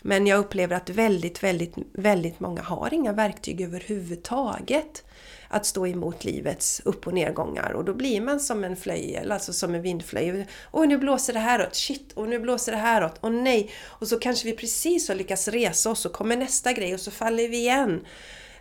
Men 0.02 0.28
jag 0.28 0.40
upplever 0.40 0.76
att 0.76 0.90
väldigt, 0.90 1.44
väldigt, 1.44 1.76
väldigt 1.94 2.40
många 2.40 2.62
har 2.62 2.94
inga 2.94 3.14
verktyg 3.14 3.62
överhuvudtaget 3.62 5.04
att 5.52 5.66
stå 5.66 5.88
emot 5.88 6.24
livets 6.24 6.82
upp 6.86 7.08
och 7.08 7.14
nedgångar 7.14 7.72
och 7.72 7.86
då 7.86 7.94
blir 7.94 8.22
man 8.22 8.40
som 8.40 8.64
en 8.64 8.76
flöjel, 8.76 9.32
alltså 9.32 9.54
som 9.54 9.76
en 9.76 9.82
vindflöjel. 9.82 10.46
Och 10.64 10.88
nu 10.88 10.98
blåser 10.98 11.34
det 11.34 11.40
häråt! 11.40 11.76
shit, 11.76 12.12
och 12.14 12.30
nu 12.30 12.40
blåser 12.40 12.72
det 12.72 12.78
häråt! 12.78 13.18
och 13.20 13.32
nej! 13.32 13.72
Och 13.86 14.08
så 14.08 14.20
kanske 14.20 14.48
vi 14.48 14.56
precis 14.56 15.08
har 15.08 15.16
lyckats 15.16 15.48
resa 15.48 15.90
oss 15.90 16.06
och 16.06 16.14
kommer 16.14 16.38
nästa 16.38 16.74
grej 16.74 16.94
och 16.94 17.00
så 17.00 17.12
faller 17.12 17.48
vi 17.48 17.58
igen. 17.58 18.06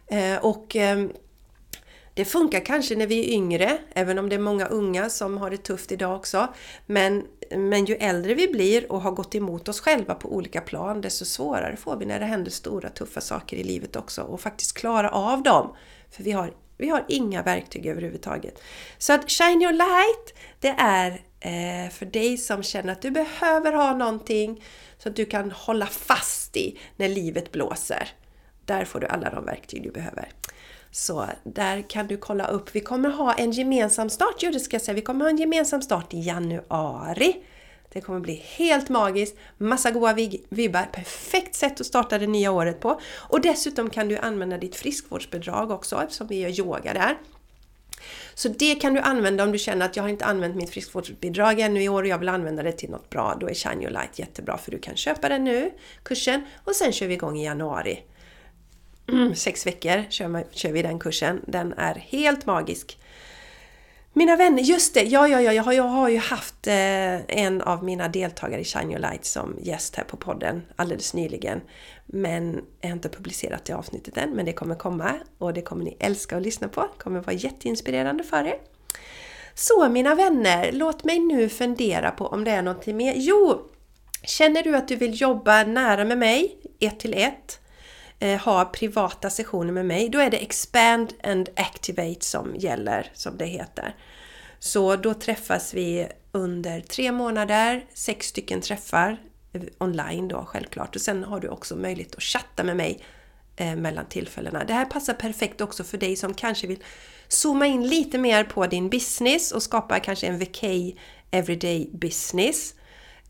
Eh, 0.07 0.44
och 0.44 0.76
eh, 0.76 1.07
det 2.14 2.24
funkar 2.24 2.61
kanske 2.61 2.96
när 2.96 3.07
vi 3.07 3.20
är 3.20 3.35
yngre, 3.35 3.79
även 3.92 4.18
om 4.18 4.29
det 4.29 4.35
är 4.35 4.40
många 4.40 4.66
unga 4.66 5.11
som 5.11 5.38
har 5.38 5.50
det 5.50 5.57
tufft 5.57 5.92
idag 5.92 6.16
också. 6.16 6.48
Men, 6.87 7.24
men 7.57 7.85
ju 7.85 7.94
äldre 7.94 8.35
vi 8.35 8.48
blir 8.48 8.92
och 8.92 9.00
har 9.00 9.11
gått 9.11 9.35
emot 9.35 9.68
oss 9.68 9.81
själva 9.81 10.14
på 10.14 10.35
olika 10.35 10.61
plan, 10.61 11.00
desto 11.00 11.24
svårare 11.24 11.76
får 11.76 11.96
vi 11.96 12.07
när 12.07 12.20
det 12.20 12.26
händer 12.26 12.50
stora 12.50 12.88
tuffa 12.88 13.20
saker 13.20 13.57
i 13.57 13.64
livet 13.64 13.96
också 13.96 14.22
och 14.22 14.40
faktiskt 14.40 14.79
klara 14.79 15.11
av 15.11 15.42
dem. 15.42 15.76
För 16.11 16.22
vi 16.22 16.33
har 16.33 16.53
vi 16.80 16.88
har 16.88 17.04
inga 17.08 17.42
verktyg 17.42 17.86
överhuvudtaget. 17.86 18.62
Så 18.98 19.12
att 19.12 19.30
Shine 19.30 19.62
Your 19.62 19.72
Light, 19.72 20.34
det 20.60 20.74
är 20.78 21.10
eh, 21.40 21.90
för 21.90 22.06
dig 22.06 22.36
som 22.36 22.62
känner 22.62 22.92
att 22.92 23.02
du 23.02 23.10
behöver 23.10 23.72
ha 23.72 23.96
någonting 23.96 24.64
så 24.98 25.08
att 25.08 25.16
du 25.16 25.24
kan 25.24 25.50
hålla 25.50 25.86
fast 25.86 26.56
i 26.56 26.78
när 26.96 27.08
livet 27.08 27.52
blåser. 27.52 28.08
Där 28.64 28.84
får 28.84 29.00
du 29.00 29.06
alla 29.06 29.30
de 29.30 29.44
verktyg 29.44 29.82
du 29.82 29.90
behöver. 29.90 30.28
Så 30.90 31.26
där 31.44 31.82
kan 31.82 32.06
du 32.06 32.16
kolla 32.16 32.46
upp. 32.46 32.74
Vi 32.74 32.80
kommer 32.80 33.08
ha 33.08 33.34
en 33.34 33.50
gemensam 33.50 34.10
start, 34.10 34.34
jo 34.38 34.50
det 34.50 34.60
ska 34.60 34.74
jag 34.74 34.82
säga, 34.82 34.94
vi 34.94 35.00
kommer 35.00 35.24
ha 35.24 35.30
en 35.30 35.36
gemensam 35.36 35.82
start 35.82 36.14
i 36.14 36.20
januari. 36.20 37.36
Det 37.92 38.00
kommer 38.00 38.20
bli 38.20 38.35
helt 38.35 38.88
magiskt, 38.88 39.37
massa 39.59 39.90
goa 39.90 40.14
vibbar, 40.48 40.88
perfekt 40.92 41.55
sätt 41.55 41.81
att 41.81 41.87
starta 41.87 42.18
det 42.18 42.26
nya 42.26 42.53
året 42.53 42.81
på. 42.81 43.00
Och 43.16 43.40
dessutom 43.40 43.90
kan 43.90 44.09
du 44.09 44.16
använda 44.18 44.59
ditt 44.59 44.76
friskvårdsbidrag 44.76 45.70
också 45.70 46.03
eftersom 46.03 46.26
vi 46.26 46.40
gör 46.40 46.61
yoga 46.61 46.94
där. 46.94 47.18
Så 48.35 48.48
det 48.48 48.74
kan 48.74 48.94
du 48.94 49.00
använda 49.00 49.44
om 49.44 49.53
du 49.53 49.59
känner 49.59 49.87
att 49.87 49.96
jag 49.96 50.03
har 50.03 50.09
inte 50.09 50.24
använt 50.24 50.57
mitt 50.57 50.70
friskvårdsbidrag 50.70 51.61
ännu 51.61 51.83
i 51.83 51.88
år 51.88 52.03
och 52.03 52.09
jag 52.09 52.18
vill 52.18 52.29
använda 52.29 52.62
det 52.62 52.72
till 52.72 52.90
något 52.90 53.11
bra. 53.11 53.37
Då 53.40 53.48
är 53.48 53.55
Shine 53.55 53.83
Your 53.83 53.90
Light 53.90 54.18
jättebra 54.18 54.59
för 54.59 54.70
du 54.70 54.79
kan 54.79 54.96
köpa 54.96 55.29
den 55.29 55.44
nu, 55.44 55.70
kursen, 56.03 56.44
och 56.64 56.76
sen 56.76 56.92
kör 56.92 57.07
vi 57.07 57.14
igång 57.14 57.38
i 57.38 57.44
januari. 57.44 58.03
Mm, 59.09 59.35
sex 59.35 59.66
veckor 59.66 60.05
kör, 60.11 60.44
kör 60.50 60.72
vi 60.72 60.83
den 60.83 60.98
kursen. 60.98 61.40
Den 61.46 61.72
är 61.72 61.94
helt 61.94 62.46
magisk. 62.46 62.98
Mina 64.12 64.37
vänner, 64.37 64.62
just 64.62 64.94
det! 64.94 65.03
Ja, 65.03 65.29
ja, 65.29 65.40
ja, 65.40 65.53
jag 65.53 65.62
har, 65.62 65.73
jag 65.73 65.85
har 65.85 66.09
ju 66.09 66.18
haft 66.18 66.66
eh, 66.66 67.20
en 67.37 67.62
av 67.62 67.85
mina 67.85 68.09
deltagare 68.09 68.61
i 68.61 68.64
Shine 68.64 68.90
Your 68.90 68.99
Light 68.99 69.25
som 69.25 69.59
gäst 69.62 69.96
här 69.96 70.05
på 70.05 70.16
podden 70.16 70.62
alldeles 70.77 71.14
nyligen. 71.14 71.61
Men 72.07 72.64
jag 72.81 72.88
har 72.88 72.94
inte 72.94 73.09
publicerat 73.09 73.64
det 73.64 73.73
avsnittet 73.73 74.16
än, 74.16 74.31
men 74.31 74.46
det 74.46 74.53
kommer 74.53 74.75
komma 74.75 75.14
och 75.38 75.55
det 75.55 75.62
kommer 75.62 75.85
ni 75.85 75.96
älska 76.01 76.37
att 76.37 76.42
lyssna 76.42 76.68
på. 76.68 76.81
Det 76.81 77.03
kommer 77.03 77.20
vara 77.20 77.33
jätteinspirerande 77.33 78.25
för 78.25 78.46
er. 78.46 78.59
Så 79.55 79.88
mina 79.88 80.14
vänner, 80.14 80.73
låt 80.73 81.05
mig 81.05 81.18
nu 81.18 81.49
fundera 81.49 82.11
på 82.11 82.27
om 82.27 82.44
det 82.44 82.51
är 82.51 82.62
någonting 82.62 82.96
mer. 82.96 83.14
Jo! 83.16 83.62
Känner 84.23 84.62
du 84.62 84.77
att 84.77 84.88
du 84.88 84.96
vill 84.96 85.20
jobba 85.20 85.64
nära 85.64 86.05
med 86.05 86.18
mig, 86.18 86.57
ett 86.81 87.01
till 87.01 87.14
ett, 87.14 87.60
eh, 88.20 88.40
ha 88.40 88.64
privata 88.64 89.30
sessioner 89.30 89.72
med 89.72 89.87
mig, 89.87 90.09
då 90.09 90.18
är 90.18 90.30
det 90.30 90.37
Expand 90.37 91.12
and 91.22 91.48
Activate 91.56 92.24
som 92.24 92.56
gäller, 92.56 93.11
som 93.14 93.38
det 93.38 93.46
heter. 93.46 93.94
Så 94.59 94.96
då 94.96 95.14
träffas 95.14 95.74
vi 95.74 96.09
under 96.33 96.80
tre 96.80 97.12
månader, 97.12 97.85
sex 97.94 98.26
stycken 98.26 98.61
träffar 98.61 99.16
eh, 99.52 99.62
online 99.78 100.28
då 100.28 100.44
självklart. 100.44 100.96
Och 100.96 101.02
sen 101.02 101.24
har 101.24 101.40
du 101.40 101.48
också 101.48 101.76
möjlighet 101.76 102.14
att 102.14 102.22
chatta 102.22 102.64
med 102.64 102.76
mig 102.76 103.04
eh, 103.56 103.76
mellan 103.76 104.06
tillfällena. 104.06 104.64
Det 104.64 104.72
här 104.72 104.85
passar 104.85 105.14
perfekt 105.14 105.61
också 105.61 105.85
för 105.85 105.98
dig 105.98 106.16
som 106.16 106.35
kanske 106.35 106.66
vill 106.66 106.83
zooma 107.28 107.66
in 107.66 107.88
lite 107.88 108.18
mer 108.18 108.44
på 108.44 108.66
din 108.66 108.90
business 108.90 109.52
och 109.52 109.62
skapa 109.62 110.00
kanske 110.00 110.26
en 110.26 110.38
VK 110.38 110.64
Everyday 111.30 111.90
Business. 111.92 112.74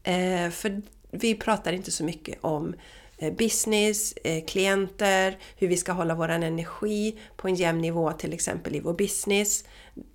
Eh, 0.02 0.50
för 0.50 0.82
vi 1.10 1.34
pratar 1.34 1.72
inte 1.72 1.90
så 1.90 2.04
mycket 2.04 2.38
om 2.44 2.74
eh, 2.74 2.80
Eh, 3.22 3.32
business, 3.32 4.12
eh, 4.12 4.44
klienter, 4.44 5.38
hur 5.56 5.68
vi 5.68 5.76
ska 5.76 5.92
hålla 5.92 6.14
vår 6.14 6.28
energi 6.28 7.18
på 7.36 7.48
en 7.48 7.54
jämn 7.54 7.80
nivå 7.80 8.12
till 8.12 8.32
exempel 8.32 8.76
i 8.76 8.80
vår 8.80 8.94
business 8.94 9.64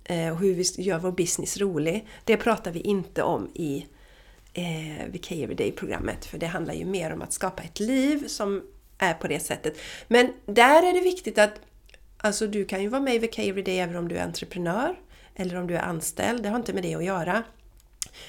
eh, 0.04 0.30
och 0.30 0.38
hur 0.38 0.54
vi 0.54 0.82
gör 0.82 0.98
vår 0.98 1.12
business 1.12 1.56
rolig. 1.56 2.08
Det 2.24 2.36
pratar 2.36 2.70
vi 2.70 2.80
inte 2.80 3.22
om 3.22 3.50
i 3.54 3.86
eh, 4.52 5.06
VK 5.06 5.32
Everyday-programmet. 5.32 6.24
För 6.24 6.38
det 6.38 6.46
handlar 6.46 6.74
ju 6.74 6.84
mer 6.84 7.12
om 7.12 7.22
att 7.22 7.32
skapa 7.32 7.62
ett 7.62 7.80
liv 7.80 8.26
som 8.26 8.62
är 8.98 9.14
på 9.14 9.28
det 9.28 9.40
sättet. 9.40 9.78
Men 10.08 10.32
där 10.46 10.88
är 10.88 10.92
det 10.92 11.00
viktigt 11.00 11.38
att 11.38 11.60
alltså 12.18 12.46
du 12.46 12.64
kan 12.64 12.82
ju 12.82 12.88
vara 12.88 13.02
med 13.02 13.14
i 13.14 13.18
VK 13.18 13.38
Everyday 13.38 13.78
även 13.78 13.96
om 13.96 14.08
du 14.08 14.16
är 14.16 14.24
entreprenör 14.24 14.98
eller 15.34 15.56
om 15.56 15.66
du 15.66 15.76
är 15.76 15.82
anställd. 15.82 16.42
Det 16.42 16.48
har 16.48 16.56
inte 16.56 16.72
med 16.72 16.82
det 16.82 16.94
att 16.94 17.04
göra. 17.04 17.42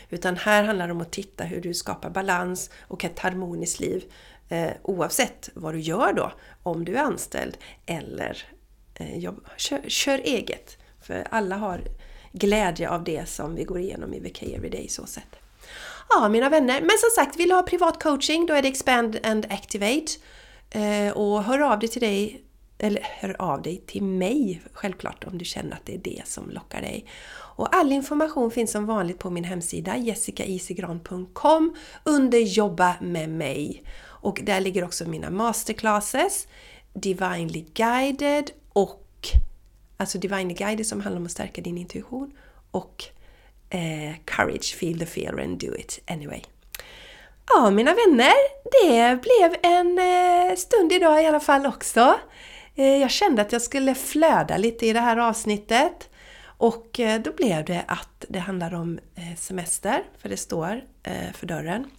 Utan 0.10 0.38
här 0.38 0.64
handlar 0.64 0.88
det 0.88 0.94
om 0.94 1.02
att 1.02 1.12
titta 1.12 1.44
hur 1.44 1.62
du 1.62 1.74
skapar 1.74 2.10
balans 2.10 2.70
och 2.80 3.04
ett 3.04 3.20
harmoniskt 3.20 3.80
liv 3.80 4.04
eh, 4.50 4.72
oavsett 4.82 5.50
vad 5.54 5.74
du 5.74 5.80
gör 5.80 6.14
då. 6.14 6.32
Om 6.64 6.86
du 6.86 6.96
är 6.96 7.02
anställd 7.02 7.58
eller 7.86 8.44
eh, 8.96 9.18
jobb, 9.18 9.48
kör, 9.58 9.82
kör, 9.88 10.18
eget. 10.18 10.78
För 11.02 11.28
alla 11.32 11.56
har 11.56 11.82
glädje 12.32 12.90
av 12.90 13.04
det 13.04 13.30
som 13.30 13.56
vi 13.56 13.64
går 13.64 13.80
igenom 13.80 14.14
i 14.14 14.20
VK 14.20 14.44
Everyday 14.44 14.88
så 14.90 15.06
sätt. 15.06 15.36
Ja, 16.10 16.30
mina 16.30 16.50
vänner. 16.50 16.82
Men 16.82 16.98
som 16.98 17.10
sagt, 17.16 17.40
vill 17.40 17.50
du 17.50 17.56
ha 17.56 17.64
privat 17.64 18.04
coaching 18.04 18.46
då 18.46 18.54
är 18.54 18.62
det 18.62 18.68
Expand 18.68 19.20
and 19.24 19.46
Activate. 19.50 20.12
Eh, 20.70 21.12
och 21.12 21.44
hör 21.44 21.60
av 21.60 21.80
dig 21.80 21.90
till 21.90 22.02
dig 22.02 22.44
eller 22.80 23.02
hör 23.02 23.42
av 23.42 23.62
dig 23.62 23.84
till 23.88 24.04
mig 24.04 24.62
självklart 24.74 25.24
om 25.24 25.38
du 25.38 25.46
känner 25.46 25.74
att 25.74 25.86
det 25.86 25.96
är 25.96 26.00
det 26.00 26.22
som 26.26 26.50
lockar 26.50 26.82
dig. 26.82 27.06
Och 27.58 27.76
all 27.76 27.92
information 27.92 28.52
finns 28.52 28.72
som 28.72 28.86
vanligt 28.86 29.20
på 29.20 29.30
min 29.30 29.44
hemsida 29.44 29.98
jessicaisigran.com 29.98 31.76
under 32.04 32.40
Jobba 32.40 32.96
med 33.02 33.30
mig. 33.30 33.84
Och 34.22 34.40
där 34.44 34.62
ligger 34.62 34.84
också 34.84 35.10
mina 35.10 35.30
masterclasses, 35.30 36.48
Divinely 36.94 37.66
Guided 37.74 38.52
och 38.74 39.28
alltså 39.98 40.18
Divinely 40.18 40.54
Guided 40.54 40.88
som 40.88 41.02
handlar 41.02 41.20
om 41.20 41.26
att 41.26 41.32
stärka 41.32 41.62
din 41.62 41.78
intuition 41.78 42.32
och 42.72 43.04
eh, 43.70 44.16
Courage, 44.26 44.76
Feel 44.76 45.00
the 45.00 45.06
Fear 45.06 45.40
and 45.40 45.60
Do 45.60 45.76
It 45.76 46.00
Anyway. 46.08 46.42
Ja, 47.56 47.70
mina 47.70 47.94
vänner, 47.94 48.34
det 48.82 49.22
blev 49.22 49.56
en 49.64 50.00
eh, 50.00 50.56
stund 50.56 50.92
idag 50.92 51.24
i 51.24 51.26
alla 51.26 51.40
fall 51.40 51.66
också. 51.66 52.16
Eh, 52.76 52.98
jag 52.98 53.12
kände 53.12 53.42
att 53.42 53.52
jag 53.52 53.62
skulle 53.62 53.96
flöda 53.96 54.58
lite 54.58 54.86
i 54.86 54.94
det 54.94 55.00
här 55.00 55.18
avsnittet. 55.18 56.10
Och 56.58 57.00
eh, 57.00 57.22
då 57.22 57.32
blev 57.32 57.66
det 57.66 57.84
att 57.88 58.26
det 58.30 58.40
handlar 58.40 58.74
om 58.74 59.00
eh, 59.16 59.36
semester, 59.38 60.04
för 60.18 60.30
det 60.30 60.38
står 60.38 60.84
eh, 61.04 61.34
för 61.34 61.48
dörren. 61.48 61.90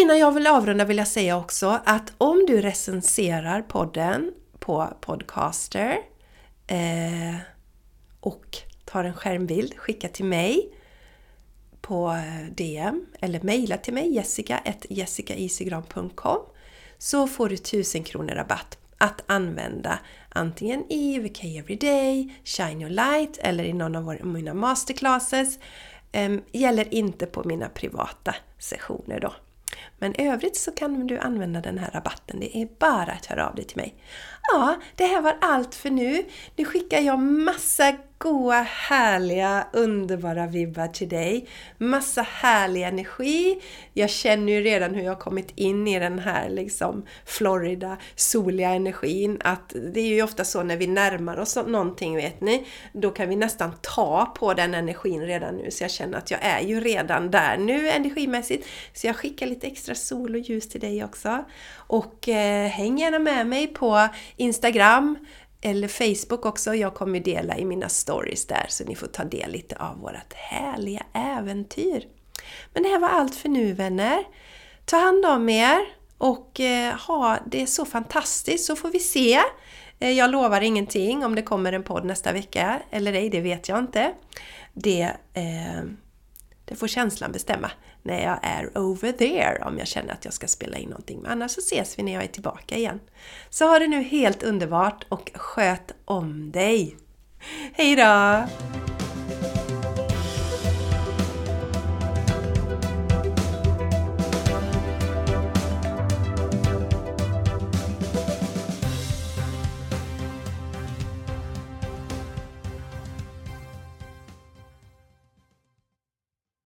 Innan 0.00 0.18
jag 0.18 0.32
vill 0.32 0.46
avrunda 0.46 0.84
vill 0.84 0.98
jag 0.98 1.08
säga 1.08 1.36
också 1.36 1.80
att 1.84 2.12
om 2.18 2.44
du 2.46 2.60
recenserar 2.60 3.62
podden 3.62 4.32
på 4.58 4.88
Podcaster 5.00 5.98
eh, 6.66 7.34
och 8.20 8.56
tar 8.84 9.04
en 9.04 9.14
skärmbild, 9.14 9.76
skicka 9.76 10.08
till 10.08 10.24
mig 10.24 10.74
på 11.80 12.08
eh, 12.08 12.44
DM 12.54 13.06
eller 13.20 13.40
mejla 13.40 13.76
till 13.76 13.94
mig 13.94 14.14
jessica.jessicaisigran.com 14.14 16.38
så 16.98 17.26
får 17.26 17.48
du 17.48 17.54
1000 17.54 18.04
kronor 18.04 18.34
rabatt 18.34 18.78
att 18.98 19.22
använda 19.26 19.98
antingen 20.28 20.92
i 20.92 21.18
VK 21.18 21.44
Everyday, 21.44 22.34
Shine 22.44 22.80
Your 22.80 22.90
Light 22.90 23.38
eller 23.38 23.64
i 23.64 23.72
någon 23.72 23.96
av 23.96 24.26
mina 24.26 24.54
masterclasses. 24.54 25.58
Um, 26.12 26.42
gäller 26.52 26.94
inte 26.94 27.26
på 27.26 27.44
mina 27.44 27.68
privata 27.68 28.34
sessioner 28.58 29.20
då. 29.20 29.32
Men 29.98 30.20
i 30.20 30.28
övrigt 30.28 30.56
så 30.56 30.70
kan 30.70 31.06
du 31.06 31.18
använda 31.18 31.60
den 31.60 31.78
här 31.78 31.90
rabatten. 31.90 32.40
Det 32.40 32.58
är 32.58 32.68
bara 32.78 33.12
att 33.12 33.26
höra 33.26 33.48
av 33.48 33.54
dig 33.54 33.64
till 33.64 33.76
mig. 33.76 33.94
Ja, 34.52 34.76
det 34.96 35.04
här 35.04 35.20
var 35.20 35.36
allt 35.40 35.74
för 35.74 35.90
nu. 35.90 36.24
Nu 36.56 36.64
skickar 36.64 37.00
jag 37.00 37.18
massa 37.18 37.92
goa, 38.18 38.62
härliga, 38.62 39.66
underbara 39.72 40.46
vibbar 40.46 40.86
till 40.86 41.08
dig. 41.08 41.48
Massa 41.78 42.22
härlig 42.22 42.82
energi. 42.82 43.60
Jag 43.92 44.10
känner 44.10 44.52
ju 44.52 44.60
redan 44.60 44.94
hur 44.94 45.02
jag 45.02 45.10
har 45.10 45.20
kommit 45.20 45.52
in 45.54 45.88
i 45.88 45.98
den 45.98 46.18
här 46.18 46.48
liksom 46.50 47.06
Florida, 47.26 47.96
soliga 48.16 48.70
energin. 48.70 49.40
Att 49.44 49.72
det 49.92 50.00
är 50.00 50.06
ju 50.06 50.22
ofta 50.22 50.44
så 50.44 50.62
när 50.62 50.76
vi 50.76 50.86
närmar 50.86 51.36
oss 51.36 51.56
någonting, 51.56 52.16
vet 52.16 52.40
ni, 52.40 52.66
då 52.92 53.10
kan 53.10 53.28
vi 53.28 53.36
nästan 53.36 53.72
ta 53.80 54.34
på 54.38 54.54
den 54.54 54.74
energin 54.74 55.20
redan 55.20 55.56
nu. 55.56 55.70
Så 55.70 55.84
jag 55.84 55.90
känner 55.90 56.18
att 56.18 56.30
jag 56.30 56.40
är 56.42 56.60
ju 56.60 56.80
redan 56.80 57.30
där 57.30 57.56
nu 57.56 57.88
energimässigt. 57.88 58.66
Så 58.92 59.06
jag 59.06 59.16
skickar 59.16 59.46
lite 59.46 59.66
extra 59.66 59.94
sol 59.94 60.34
och 60.34 60.40
ljus 60.40 60.68
till 60.68 60.80
dig 60.80 61.04
också. 61.04 61.44
Och 61.76 62.28
eh, 62.28 62.68
häng 62.68 62.98
gärna 62.98 63.18
med 63.18 63.46
mig 63.46 63.66
på 63.66 64.08
Instagram 64.36 65.16
eller 65.60 65.88
Facebook 65.88 66.46
också. 66.46 66.74
Jag 66.74 66.94
kommer 66.94 67.20
dela 67.20 67.58
i 67.58 67.64
mina 67.64 67.88
stories 67.88 68.46
där 68.46 68.66
så 68.68 68.84
ni 68.84 68.96
får 68.96 69.06
ta 69.06 69.24
del 69.24 69.50
lite 69.50 69.76
av 69.76 69.98
vårt 70.00 70.34
härliga 70.34 71.06
äventyr. 71.12 72.08
Men 72.72 72.82
det 72.82 72.88
här 72.88 72.98
var 72.98 73.08
allt 73.08 73.34
för 73.34 73.48
nu 73.48 73.72
vänner. 73.72 74.24
Ta 74.84 74.96
hand 74.96 75.26
om 75.26 75.48
er 75.48 75.78
och 76.18 76.60
eh, 76.60 76.94
ha 76.94 77.38
det 77.46 77.66
så 77.66 77.84
fantastiskt 77.84 78.64
så 78.64 78.76
får 78.76 78.90
vi 78.90 78.98
se. 79.00 79.40
Eh, 79.98 80.10
jag 80.10 80.30
lovar 80.30 80.60
ingenting 80.60 81.24
om 81.24 81.34
det 81.34 81.42
kommer 81.42 81.72
en 81.72 81.82
podd 81.82 82.04
nästa 82.04 82.32
vecka 82.32 82.80
eller 82.90 83.12
ej, 83.12 83.30
det 83.30 83.40
vet 83.40 83.68
jag 83.68 83.78
inte. 83.78 84.12
Det, 84.72 85.02
eh, 85.34 85.82
det 86.64 86.74
får 86.74 86.88
känslan 86.88 87.32
bestämma 87.32 87.70
när 88.02 88.24
jag 88.24 88.38
är 88.42 88.78
over 88.78 89.12
there 89.12 89.64
om 89.64 89.78
jag 89.78 89.86
känner 89.86 90.12
att 90.12 90.24
jag 90.24 90.34
ska 90.34 90.46
spela 90.46 90.76
in 90.76 90.88
någonting. 90.88 91.20
Men 91.22 91.30
annars 91.30 91.50
så 91.50 91.60
ses 91.60 91.98
vi 91.98 92.02
när 92.02 92.12
jag 92.12 92.22
är 92.22 92.28
tillbaka 92.28 92.76
igen. 92.76 93.00
Så 93.50 93.66
ha 93.66 93.78
det 93.78 93.86
nu 93.88 94.02
helt 94.02 94.42
underbart 94.42 95.04
och 95.08 95.30
sköt 95.34 95.94
om 96.04 96.50
dig! 96.50 96.96
Hejdå! 97.72 98.46